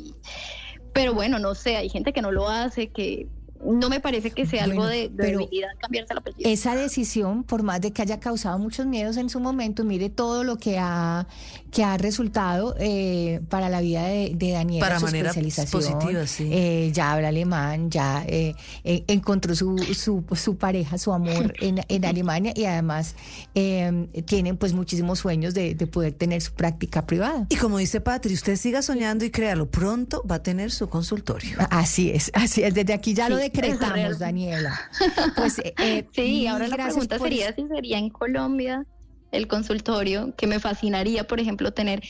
[0.94, 3.28] Pero bueno, no sé, hay gente que no lo hace, que
[3.66, 6.50] no me parece que sea algo de, de pero debilidad cambiarse el apellido.
[6.50, 10.44] Esa decisión, por más de que haya causado muchos miedos en su momento, mire todo
[10.44, 11.28] lo que ha,
[11.72, 15.82] que ha resultado eh, para la vida de, de Daniela, Para su manera especialización.
[16.00, 16.50] positiva, sí.
[16.52, 21.82] Eh, ya habla alemán, ya eh, eh, encontró su, su, su pareja, su amor en,
[21.88, 23.16] en Alemania y además
[23.56, 27.46] eh, tienen pues muchísimos sueños de, de poder tener su práctica privada.
[27.50, 31.58] Y como dice Patri, usted siga soñando y créalo, pronto va a tener su consultorio.
[31.70, 32.74] Así es, así es.
[32.74, 34.20] Desde aquí ya lo Sí, decretamos.
[34.20, 34.80] Daniela.
[35.36, 38.86] Pues, eh, eh, Sí, ahora la pregunta por sería si sería en Colombia
[39.32, 42.04] el consultorio, que me fascinaría, por ejemplo, tener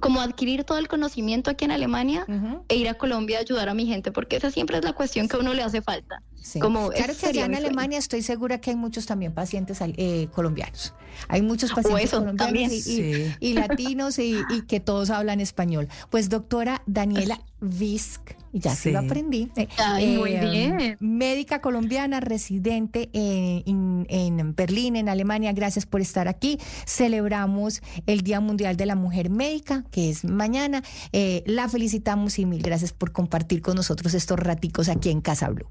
[0.00, 2.26] como adquirir todo el conocimiento aquí en Alemania
[2.68, 5.28] e ir a Colombia a ayudar a mi gente, porque esa siempre es la cuestión
[5.28, 6.22] que a uno le hace falta.
[6.42, 6.58] Sí.
[6.58, 7.54] Como claro que allá en.
[7.54, 10.94] Alemania estoy segura que hay muchos también pacientes eh, colombianos.
[11.28, 13.34] Hay muchos pacientes eso, colombianos y, y- Sí.
[13.40, 15.88] y latinos y, y que todos hablan español.
[16.08, 18.90] Pues doctora Daniela Visk, ya sí.
[18.90, 19.06] lo Sí.
[19.06, 19.50] aprendí.
[19.56, 20.96] eh, Ay, muy bien.
[21.00, 25.52] Médica colombiana, residente en, en- en Berlín, en Alemania.
[25.52, 26.58] Gracias por estar aquí.
[26.86, 30.82] Celebramos el Día Mundial de la Mujer Médica, que es mañana.
[31.12, 35.48] Eh, la felicitamos y mil gracias por compartir con nosotros estos raticos aquí en Casa
[35.50, 35.66] Blue.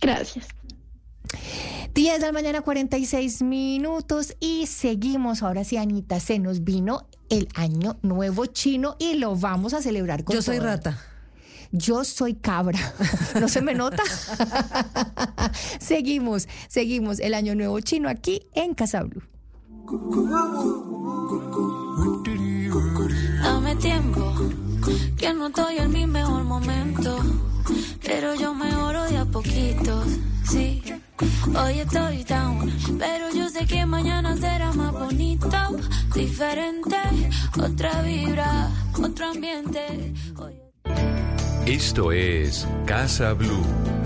[0.00, 0.46] Gracias.
[1.94, 5.42] 10 de la mañana, 46 minutos y seguimos.
[5.42, 10.24] Ahora sí, Anita, se nos vino el año nuevo chino y lo vamos a celebrar
[10.24, 10.66] con Yo soy todo.
[10.66, 10.98] rata.
[11.72, 12.78] Yo soy cabra.
[13.40, 14.02] ¿No se me nota?
[15.80, 19.22] seguimos, seguimos el año nuevo chino aquí en Casa Blue.
[23.42, 24.34] Dame tiempo,
[25.16, 27.18] que no estoy en mi mejor momento.
[28.02, 30.04] Pero yo mejoro de a poquito,
[30.44, 30.82] sí.
[31.54, 35.48] Hoy estoy down, pero yo sé que mañana será más bonito.
[36.14, 36.96] Diferente,
[37.58, 38.70] otra vibra,
[39.02, 40.14] otro ambiente.
[41.66, 43.99] Esto es Casa Blue.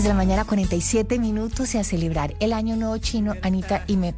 [0.00, 3.98] Diez de la mañana, 47 minutos y a celebrar el año nuevo chino, Anita, y
[3.98, 4.14] me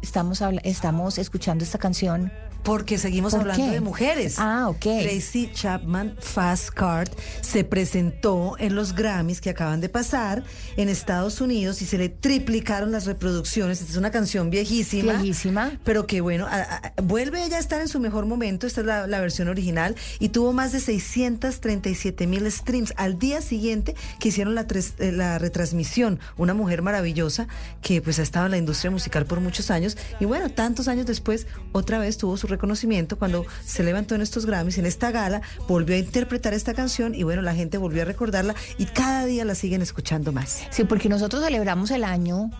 [0.00, 2.32] estamos, estamos escuchando esta canción.
[2.66, 3.70] Porque seguimos ¿Por hablando qué?
[3.70, 4.34] de mujeres.
[4.38, 4.80] Ah, ok.
[5.02, 7.08] Tracy Chapman Fast Card
[7.40, 10.42] se presentó en los Grammys que acaban de pasar
[10.76, 13.80] en Estados Unidos y se le triplicaron las reproducciones.
[13.80, 15.12] Esta es una canción viejísima.
[15.14, 15.78] Viejísima.
[15.84, 18.66] Pero que bueno, a- a- vuelve ella a estar en su mejor momento.
[18.66, 23.40] Esta es la, la versión original y tuvo más de 637 mil streams al día
[23.42, 26.18] siguiente que hicieron la, tres- eh, la retransmisión.
[26.36, 27.46] Una mujer maravillosa
[27.80, 31.06] que pues ha estado en la industria musical por muchos años y bueno, tantos años
[31.06, 35.42] después otra vez tuvo su reconocimiento cuando se levantó en estos Grammys, en esta gala,
[35.68, 39.44] volvió a interpretar esta canción y bueno, la gente volvió a recordarla y cada día
[39.44, 40.62] la siguen escuchando más.
[40.70, 42.50] Sí, porque nosotros celebramos el año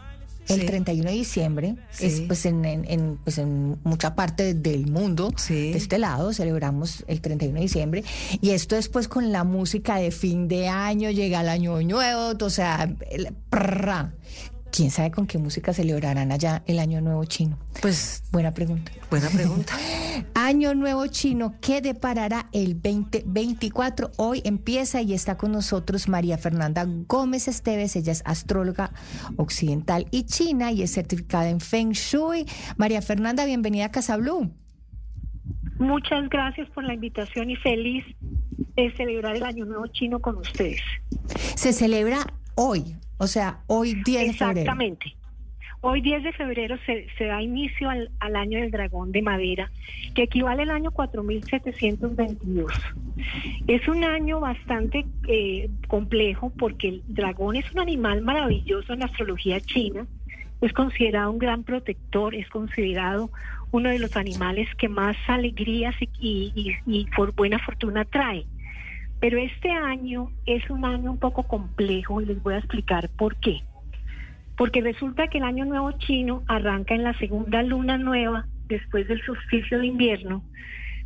[0.49, 0.67] el Sí.
[0.67, 2.07] 31 de diciembre, Sí.
[2.07, 5.73] es pues en, en- en, pues en mucha parte del mundo, Sí.
[5.73, 8.05] de este lado, celebramos el 31 de diciembre,
[8.41, 12.33] y esto es pues con la música de fin de año, llega el año nuevo,
[12.41, 14.13] o sea, el- prrra.
[14.77, 17.59] ¿Quién sabe con qué música celebrarán allá el año nuevo chino?
[17.81, 18.93] Pues Buena pregunta.
[19.09, 19.73] buena pregunta.
[20.35, 24.11] Año Nuevo Chino, ¿qué deparará el 2024?
[24.19, 27.97] Hoy empieza y está con nosotros María Fernanda Gómez Esteves.
[27.97, 28.93] Ella es astróloga
[29.37, 32.45] occidental y china y es certificada en Feng Shui.
[32.77, 34.53] María Fernanda, bienvenida a Casa Blue.
[35.79, 38.05] Muchas gracias por la invitación y feliz
[38.77, 40.83] de celebrar el Año Nuevo Chino con ustedes.
[41.55, 44.61] Se celebra hoy, o sea, hoy 10 de febrero.
[44.61, 45.17] Exactamente.
[45.83, 49.71] Hoy 10 de febrero se, da inicio al, año del dragón de madera,
[50.15, 52.73] que equivale al año 4722.
[53.69, 59.07] Es un año bastante eh, complejo porque el dragón es un animal maravilloso en la
[59.07, 60.07] astrología china
[60.61, 63.31] es considerado un gran protector, es considerado
[63.73, 68.47] uno de los animales que más alegrías y por buena fortuna trae.
[69.21, 73.37] Pero este año es un año un poco complejo y les voy a explicar por
[73.37, 73.63] qué.
[74.57, 79.23] Porque resulta que el año nuevo chino arranca en la segunda luna nueva después del
[79.25, 80.43] solsticio de invierno,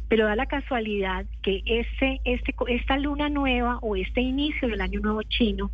[0.09, 5.01] pero da la casualidad que este, este, esta luna nueva o este inicio del año
[5.01, 5.71] nuevo chino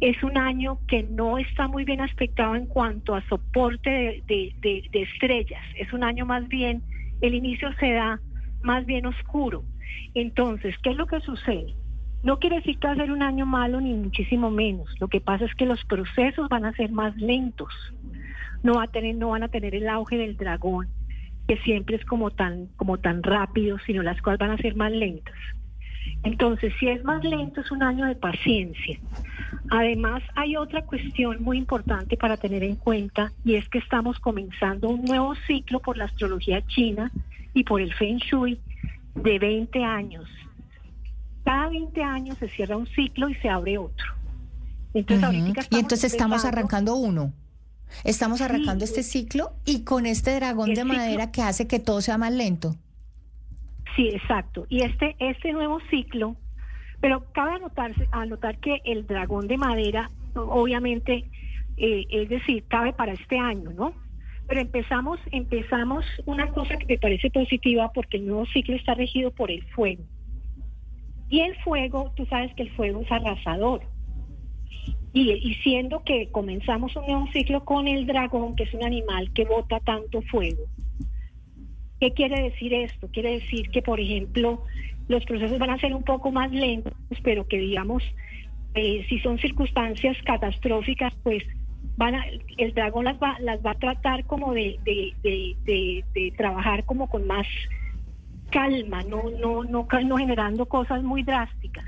[0.00, 4.88] es un año que no está muy bien aspectado en cuanto a soporte de, de-
[4.92, 5.62] estrellas.
[5.76, 6.82] Es un año más bien,
[7.20, 8.20] el inicio se da
[8.62, 9.64] más bien oscuro.
[10.14, 11.74] Entonces, ¿qué es lo que sucede?
[12.22, 14.88] No quiere decir que va a ser un año malo ni muchísimo menos.
[14.98, 17.72] Lo que pasa es que los procesos van a ser más lentos.
[18.62, 20.88] No, va a tener, no van a tener el auge del dragón,
[21.46, 24.90] que siempre es como tan, como tan rápido, sino las cosas van a ser más
[24.90, 25.34] lentas.
[26.22, 28.98] Entonces, si es más lento, es un año de paciencia.
[29.70, 34.88] Además, hay otra cuestión muy importante para tener en cuenta y es que estamos comenzando
[34.88, 37.10] un nuevo ciclo por la astrología china
[37.52, 38.58] y por el Feng Shui
[39.14, 40.28] de 20 años.
[41.44, 44.06] Cada 20 años se cierra un ciclo y se abre otro.
[44.94, 47.32] Entonces, ahorita Y entonces estamos arrancando uno.
[48.02, 52.00] Estamos arrancando este ciclo y con este dragón de ciclo- madera que hace que todo
[52.00, 52.74] sea más lento.
[53.94, 54.66] Sí, exacto.
[54.68, 56.36] Y este, este nuevo ciclo,
[57.00, 61.30] pero cabe anotarse, anotar que el dragón de madera, obviamente,
[61.76, 63.94] eh, es decir, cabe para este año, ¿no?
[64.46, 69.30] Pero empezamos, empezamos una cosa que me parece positiva porque el nuevo ciclo está regido
[69.30, 70.04] por el fuego.
[71.28, 73.82] Y el fuego, tú sabes que el fuego es arrasador.
[75.12, 79.44] Y, siendo que comenzamos un nuevo ciclo con el dragón, que es un animal que
[79.44, 80.64] bota tanto fuego,
[82.00, 83.08] ¿Qué quiere decir esto?
[83.10, 84.62] Quiere decir que, por ejemplo,
[85.08, 86.92] los procesos van a ser un poco más lentos,
[87.22, 88.02] pero que, digamos,
[88.74, 91.44] eh, si son circunstancias catastróficas, pues
[91.96, 92.24] van a,
[92.58, 96.04] el dragón las va, las va a tratar como de, de, de,
[96.36, 97.46] trabajar como con más
[98.50, 99.86] calma, no, no, no
[100.16, 101.84] generando cosas muy drásticas.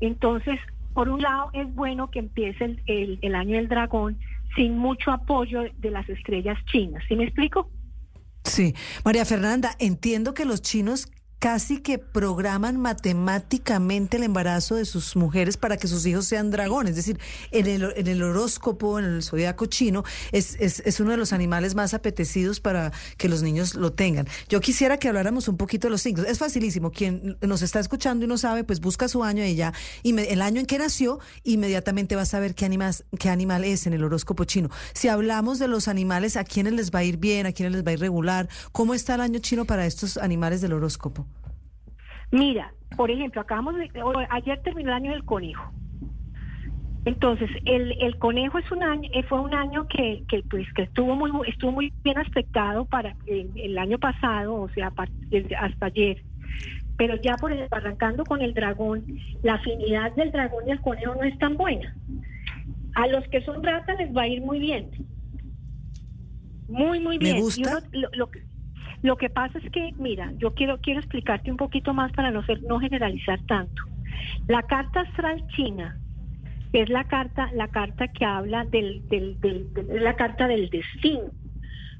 [0.00, 0.58] Entonces,
[0.94, 4.18] por un lado, es bueno que empiece el, el- el año del dragón
[4.56, 7.02] sin mucho apoyo de las estrellas chinas.
[7.08, 7.70] ¿Sí me explico?
[8.44, 8.74] Sí,
[9.04, 11.10] María Fernanda, entiendo que los chinos
[11.42, 16.90] casi que programan matemáticamente el embarazo de sus mujeres para que sus hijos sean dragones.
[16.90, 17.18] Es decir,
[17.50, 21.32] en el, en el horóscopo, en el zodiaco chino, es, es, es uno de los
[21.32, 24.28] animales más apetecidos para que los niños lo tengan.
[24.48, 26.26] Yo quisiera que habláramos un poquito de los signos.
[26.28, 26.92] Es facilísimo.
[26.92, 29.72] Quien nos está escuchando y no sabe, pues busca su año y ya,
[30.04, 33.88] y el año en que nació, inmediatamente va a saber qué, animas, qué animal es
[33.88, 34.70] en el horóscopo chino.
[34.94, 37.46] Si hablamos de los animales, ¿a quiénes les va a ir bien?
[37.46, 38.48] ¿A quiénes les va a ir regular?
[38.70, 41.26] ¿Cómo está el año chino para estos animales del horóscopo?
[42.32, 43.90] Mira, por ejemplo, acabamos de,
[44.30, 45.70] ayer terminó el año del conejo.
[47.04, 50.82] Entonces, el, el conejo es un año, eh, fue un año que, que, pues que
[50.82, 54.92] estuvo muy estuvo muy bien aspectado para el, el año pasado, o sea,
[55.58, 56.22] hasta ayer.
[56.96, 59.04] Pero ya por el- arrancando con el dragón,
[59.42, 61.92] la afinidad del dragón y el conejo no es tan buena.
[62.94, 64.90] A los que son ratas les va a ir muy bien.
[66.68, 67.36] Muy, muy Me bien.
[67.38, 67.70] Y gusta.
[67.70, 68.30] uno- lo, lo
[69.02, 72.42] lo que pasa es que, mira, yo quiero quiero explicarte un poquito más para no
[72.44, 73.82] ser no generalizar tanto.
[74.46, 75.98] La carta astral china
[76.72, 81.32] es la carta la carta que habla del, del, del- de la carta del destino.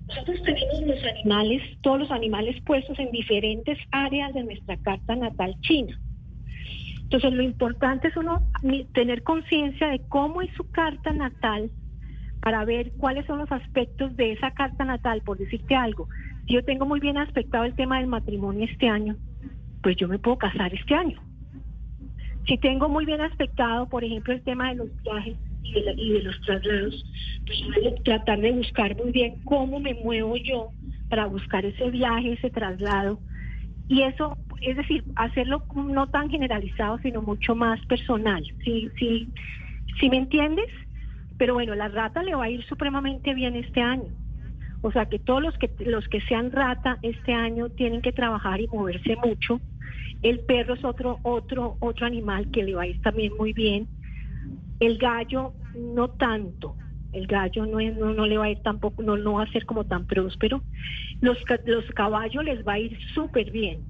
[0.09, 5.57] Nosotros tenemos los animales, todos los animales puestos en diferentes áreas de nuestra carta natal
[5.61, 5.98] china.
[7.05, 8.42] Entonces, lo importante es uno
[8.92, 11.70] tener conciencia de cómo es su carta natal
[12.40, 16.09] para ver cuáles son los aspectos de esa carta natal, por decirte algo.
[16.47, 19.16] Si yo tengo muy bien aspectado el tema del matrimonio este año,
[19.80, 21.20] pues yo me puedo casar este año.
[22.47, 25.93] Si tengo muy bien aspectado, por ejemplo, el tema de los viajes y de, la-
[25.93, 27.05] de los traslados,
[27.47, 30.70] pues tratar de buscar muy bien cómo me muevo yo
[31.09, 33.20] para buscar ese viaje, ese traslado.
[33.88, 38.45] Y eso, es decir, hacerlo no tan generalizado, sino mucho más personal.
[38.64, 39.32] ¿Sí, sí,
[40.01, 40.66] sí me entiendes?
[41.36, 44.09] Pero bueno, la rata le va a ir supremamente bien este año.
[44.83, 48.61] O sea que todos los que los que sean rata este año tienen que trabajar
[48.61, 49.61] y moverse mucho.
[50.22, 53.87] El perro es otro otro otro animal que le va a ir también muy bien.
[54.80, 56.76] El gallo no tanto.
[57.12, 59.66] El gallo no, no, no le va a ir tampoco, no, no va a ser
[59.66, 60.62] como tan próspero.
[61.20, 63.80] Los, los caballos les va a ir súper bien.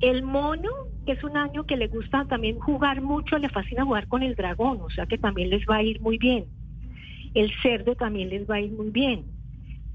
[0.00, 0.68] El mono,
[1.06, 4.34] que es un año que le gusta también jugar mucho, le fascina jugar con el
[4.34, 6.46] dragón, o sea que también les va a ir muy bien.
[7.34, 9.24] El cerdo también les va a ir muy bien.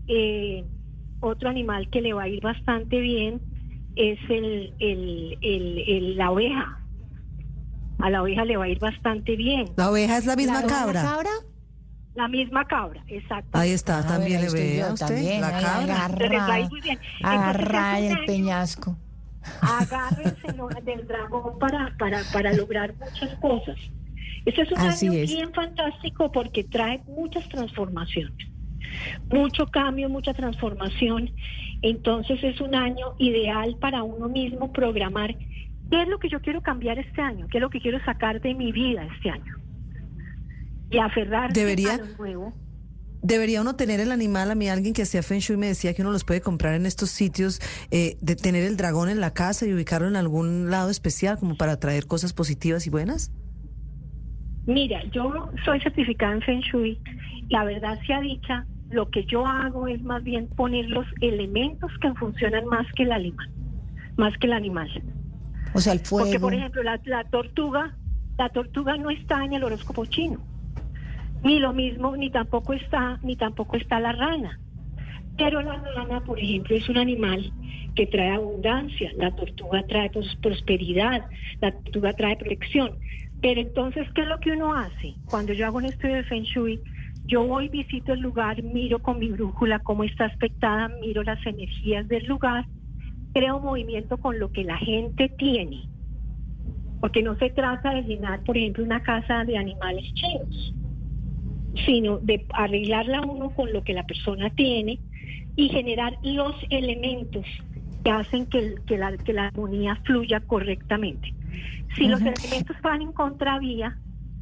[0.07, 0.63] Eh,
[1.21, 3.41] otro animal que le va a ir bastante bien
[3.95, 6.79] es el, el- el- el- la oveja.
[7.99, 9.65] A la oveja le va a ir bastante bien.
[9.77, 11.01] La oveja es la misma ¿La cabra.
[11.01, 11.29] cabra?
[12.13, 13.57] La misma cabra, exacto.
[13.57, 16.07] Ahí está, también ver, le ahí estoy ve yo a usted también, la cabra.
[16.17, 16.97] Se les va a ir agarrada, muy bien.
[16.97, 18.97] Entonces, agarrada hace un el año- peñasco.
[19.61, 20.47] agárrense
[20.83, 23.77] del dragón para, para, para lograr muchas cosas.
[24.45, 25.29] Este es un Así año es.
[25.31, 28.47] bien fantástico porque trae muchas transformaciones,
[29.31, 31.31] mucho cambio, mucha transformación.
[31.81, 35.35] Entonces es un año ideal para uno mismo programar
[35.91, 38.41] qué es lo que yo quiero cambiar este año, qué es lo que quiero sacar
[38.41, 39.55] de mi vida este año.
[40.89, 42.53] Y aferrarse Debería- a lo nuevo.
[43.21, 46.03] Debería uno tener el animal, a mí alguien que hacía Feng Shui me decía que
[46.03, 47.59] uno los puede comprar en estos sitios,
[47.89, 51.55] eh, de tener el dragón en la casa y ubicarlo en algún lado especial como
[51.57, 53.31] para traer cosas positivas y buenas.
[54.67, 56.99] Mira, yo soy certificada en Feng Shui.
[57.49, 62.13] La verdad sea dicha, lo que yo hago es más bien poner los elementos que
[62.15, 63.47] funcionan más que el animal,
[64.17, 64.91] más que el animal.
[65.73, 66.39] O sea, el Porque, fuego.
[66.39, 67.97] por ejemplo, la, la tortuga,
[68.37, 70.47] la tortuga no está en el horóscopo chino.
[71.43, 74.59] Ni lo mismo, ni tampoco está, ni tampoco está la rana.
[75.37, 77.53] Pero la rana, por ejemplo, es un animal
[77.95, 81.27] que trae abundancia, la tortuga trae pros- prosperidad,
[81.61, 82.97] la tortuga trae protección.
[83.41, 85.19] Pero entonces, ¿qué es lo que uno hace?
[85.25, 86.81] Cuando yo hago un estudio de Feng Shui,
[87.27, 92.07] yo voy, visito el lugar, miro con mi brújula cómo está aspectada, miro las energías
[92.07, 92.65] del lugar,
[93.33, 95.89] creo movimiento con lo que la gente tiene.
[97.01, 100.73] Porque no se trata de llenar, por ejemplo, una casa de animales chinos,
[101.85, 104.99] sino de arreglarla uno con lo que la persona tiene
[105.55, 107.45] y generar los elementos
[108.03, 111.33] que hacen que, la, que la armonía fluya correctamente.
[111.95, 113.97] Si los elementos van en contravía,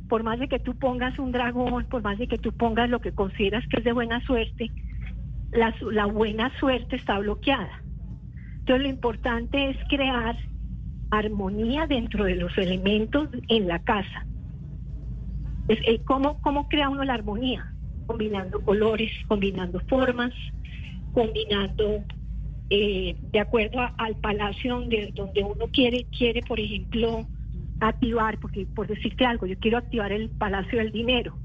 [0.08, 3.00] por más de que tú pongas un dragón, por más de que tú pongas lo
[3.00, 4.72] que consideras que es de buena suerte,
[5.52, 7.72] la, buena suerte está bloqueada.
[8.60, 10.38] Entonces lo importante es crear
[11.12, 14.26] armonía dentro de los elementos en la casa.
[15.68, 17.66] Es, eh, ¿cómo, ¿Cómo crea uno la armonía?
[18.06, 20.34] Combinando colores, combinando formas,
[21.12, 22.04] combinando
[22.70, 27.28] eh, de acuerdo al palacio donde, donde uno quiere, quiere, por ejemplo,
[27.90, 31.38] activar, porque por decirte algo, yo quiero activar el palacio del dinero.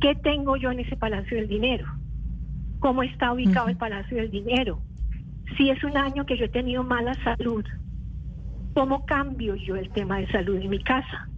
[0.00, 1.86] ¿Qué tengo yo en ese palacio del dinero?
[2.80, 4.80] ¿Cómo está ubicado el palacio del dinero?
[5.56, 7.64] Si es un año que yo he tenido mala salud,
[8.74, 11.28] ¿cómo cambio yo el tema de salud en mi casa?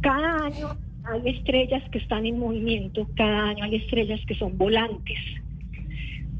[0.00, 0.68] Cada año
[1.04, 5.18] hay estrellas que están en movimiento, cada año hay estrellas que son volantes.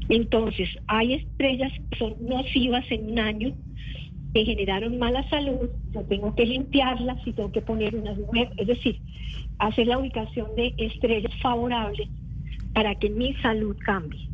[0.09, 3.53] Entonces, hay estrellas que son nocivas en un año,
[4.33, 8.67] que generaron mala salud, yo tengo que limpiarlas y tengo que poner unas nuevas, es
[8.67, 9.01] decir,
[9.57, 12.07] hacer la ubicación de estrellas favorables
[12.73, 14.28] para que mi salud cambie.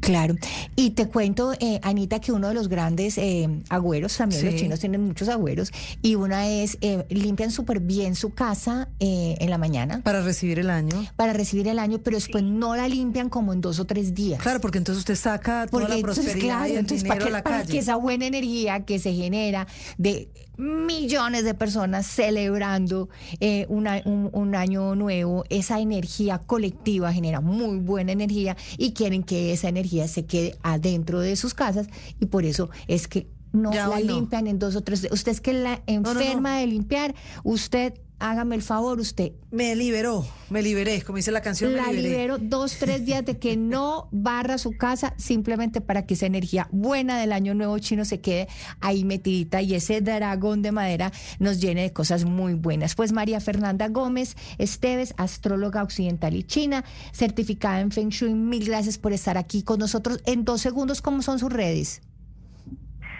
[0.00, 0.34] Claro.
[0.76, 4.80] Y te cuento, eh, Anita, que uno de los grandes eh, agüeros, también los chinos
[4.80, 5.72] tienen muchos agüeros,
[6.02, 10.58] y una es, eh, limpian súper bien su casa eh, en la mañana Para recibir
[10.58, 11.04] el año.
[11.16, 14.40] para recibir el año, pero después no la limpian como en dos o tres días.
[14.42, 17.18] Claro, porque entonces usted saca toda Porque la entonces, prosperidad claro, y el entonces, dinero
[17.18, 17.72] para, a que, la para calle.
[17.72, 19.66] que esa buena energía que se genera
[19.98, 20.28] de
[20.60, 23.08] millones de personas celebrando
[23.40, 29.22] eh, una- un, un año nuevo, esa energía colectiva genera muy buena energía y quieren
[29.22, 31.88] que esa energía se quede adentro de sus casas
[32.20, 34.04] y por eso es que no Ya la no.
[34.14, 35.12] limpian en dos o tres días.
[35.12, 36.10] Usted es que la no, no.
[36.20, 41.40] enferma de limpiar, usted hágame el favor, usted Me liberó, me liberé, como dice la
[41.40, 42.08] canción, la me liberé.
[42.10, 46.68] libero dos, tres días de que no barra su casa simplemente para que esa energía
[46.70, 48.48] buena del año nuevo chino se quede
[48.80, 52.94] ahí metidita y ese dragón de madera nos llene de cosas muy buenas.
[52.94, 58.98] Pues María Fernanda Gómez Esteves, astróloga occidental y china, certificada en Feng Shui, mil gracias
[58.98, 60.22] por estar aquí con nosotros.
[60.26, 62.02] En dos segundos, ¿cómo son sus redes?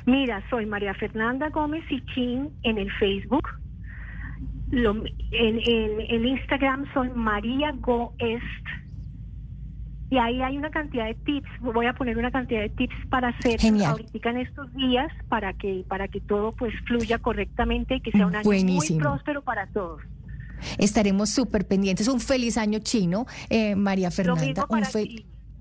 [0.07, 3.49] Mira, soy María Fernanda Gómez y Chin en el Facebook.
[4.71, 8.43] Lo- en, en, en Instagram soy María Goest.
[10.13, 11.49] Y ahí hay una cantidad de tips.
[11.61, 13.93] Voy a poner una cantidad de tips para hacer Genial.
[13.93, 18.27] ahorita en estos días para que para que todo pues fluya correctamente y que sea
[18.27, 20.03] un año muy próspero para todos.
[20.79, 22.09] Estaremos súper pendientes.
[22.09, 24.41] Un feliz año chino, eh, María Fernanda.
[24.43, 24.63] un.
[24.63, 24.87] Lo mismo para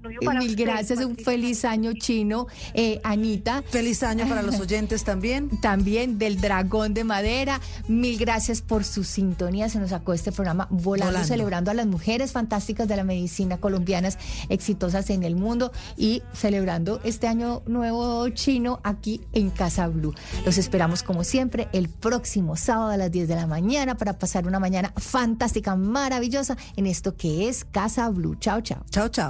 [0.03, 2.47] Mil ustedes, gracias, un feliz año chino.
[2.73, 3.63] Eh, Anita.
[3.69, 5.49] Feliz año para los oyentes también.
[5.61, 7.59] También del dragón de madera.
[7.87, 9.67] Mil gracias por su sintonía.
[9.69, 11.27] Se nos sacó este programa volando, Volando.
[11.27, 17.01] celebrando a las mujeres fantásticas de la medicina colombianas exitosas en el mundo y celebrando
[17.03, 20.13] este año nuevo chino aquí en Casa Blue.
[20.45, 24.47] Los esperamos como siempre el próximo sábado a las 10 de la mañana para pasar
[24.47, 28.35] una mañana fantástica, maravillosa en esto que es Casa Blue.
[28.35, 28.83] Chao, chao.
[28.89, 29.29] Chao, chao.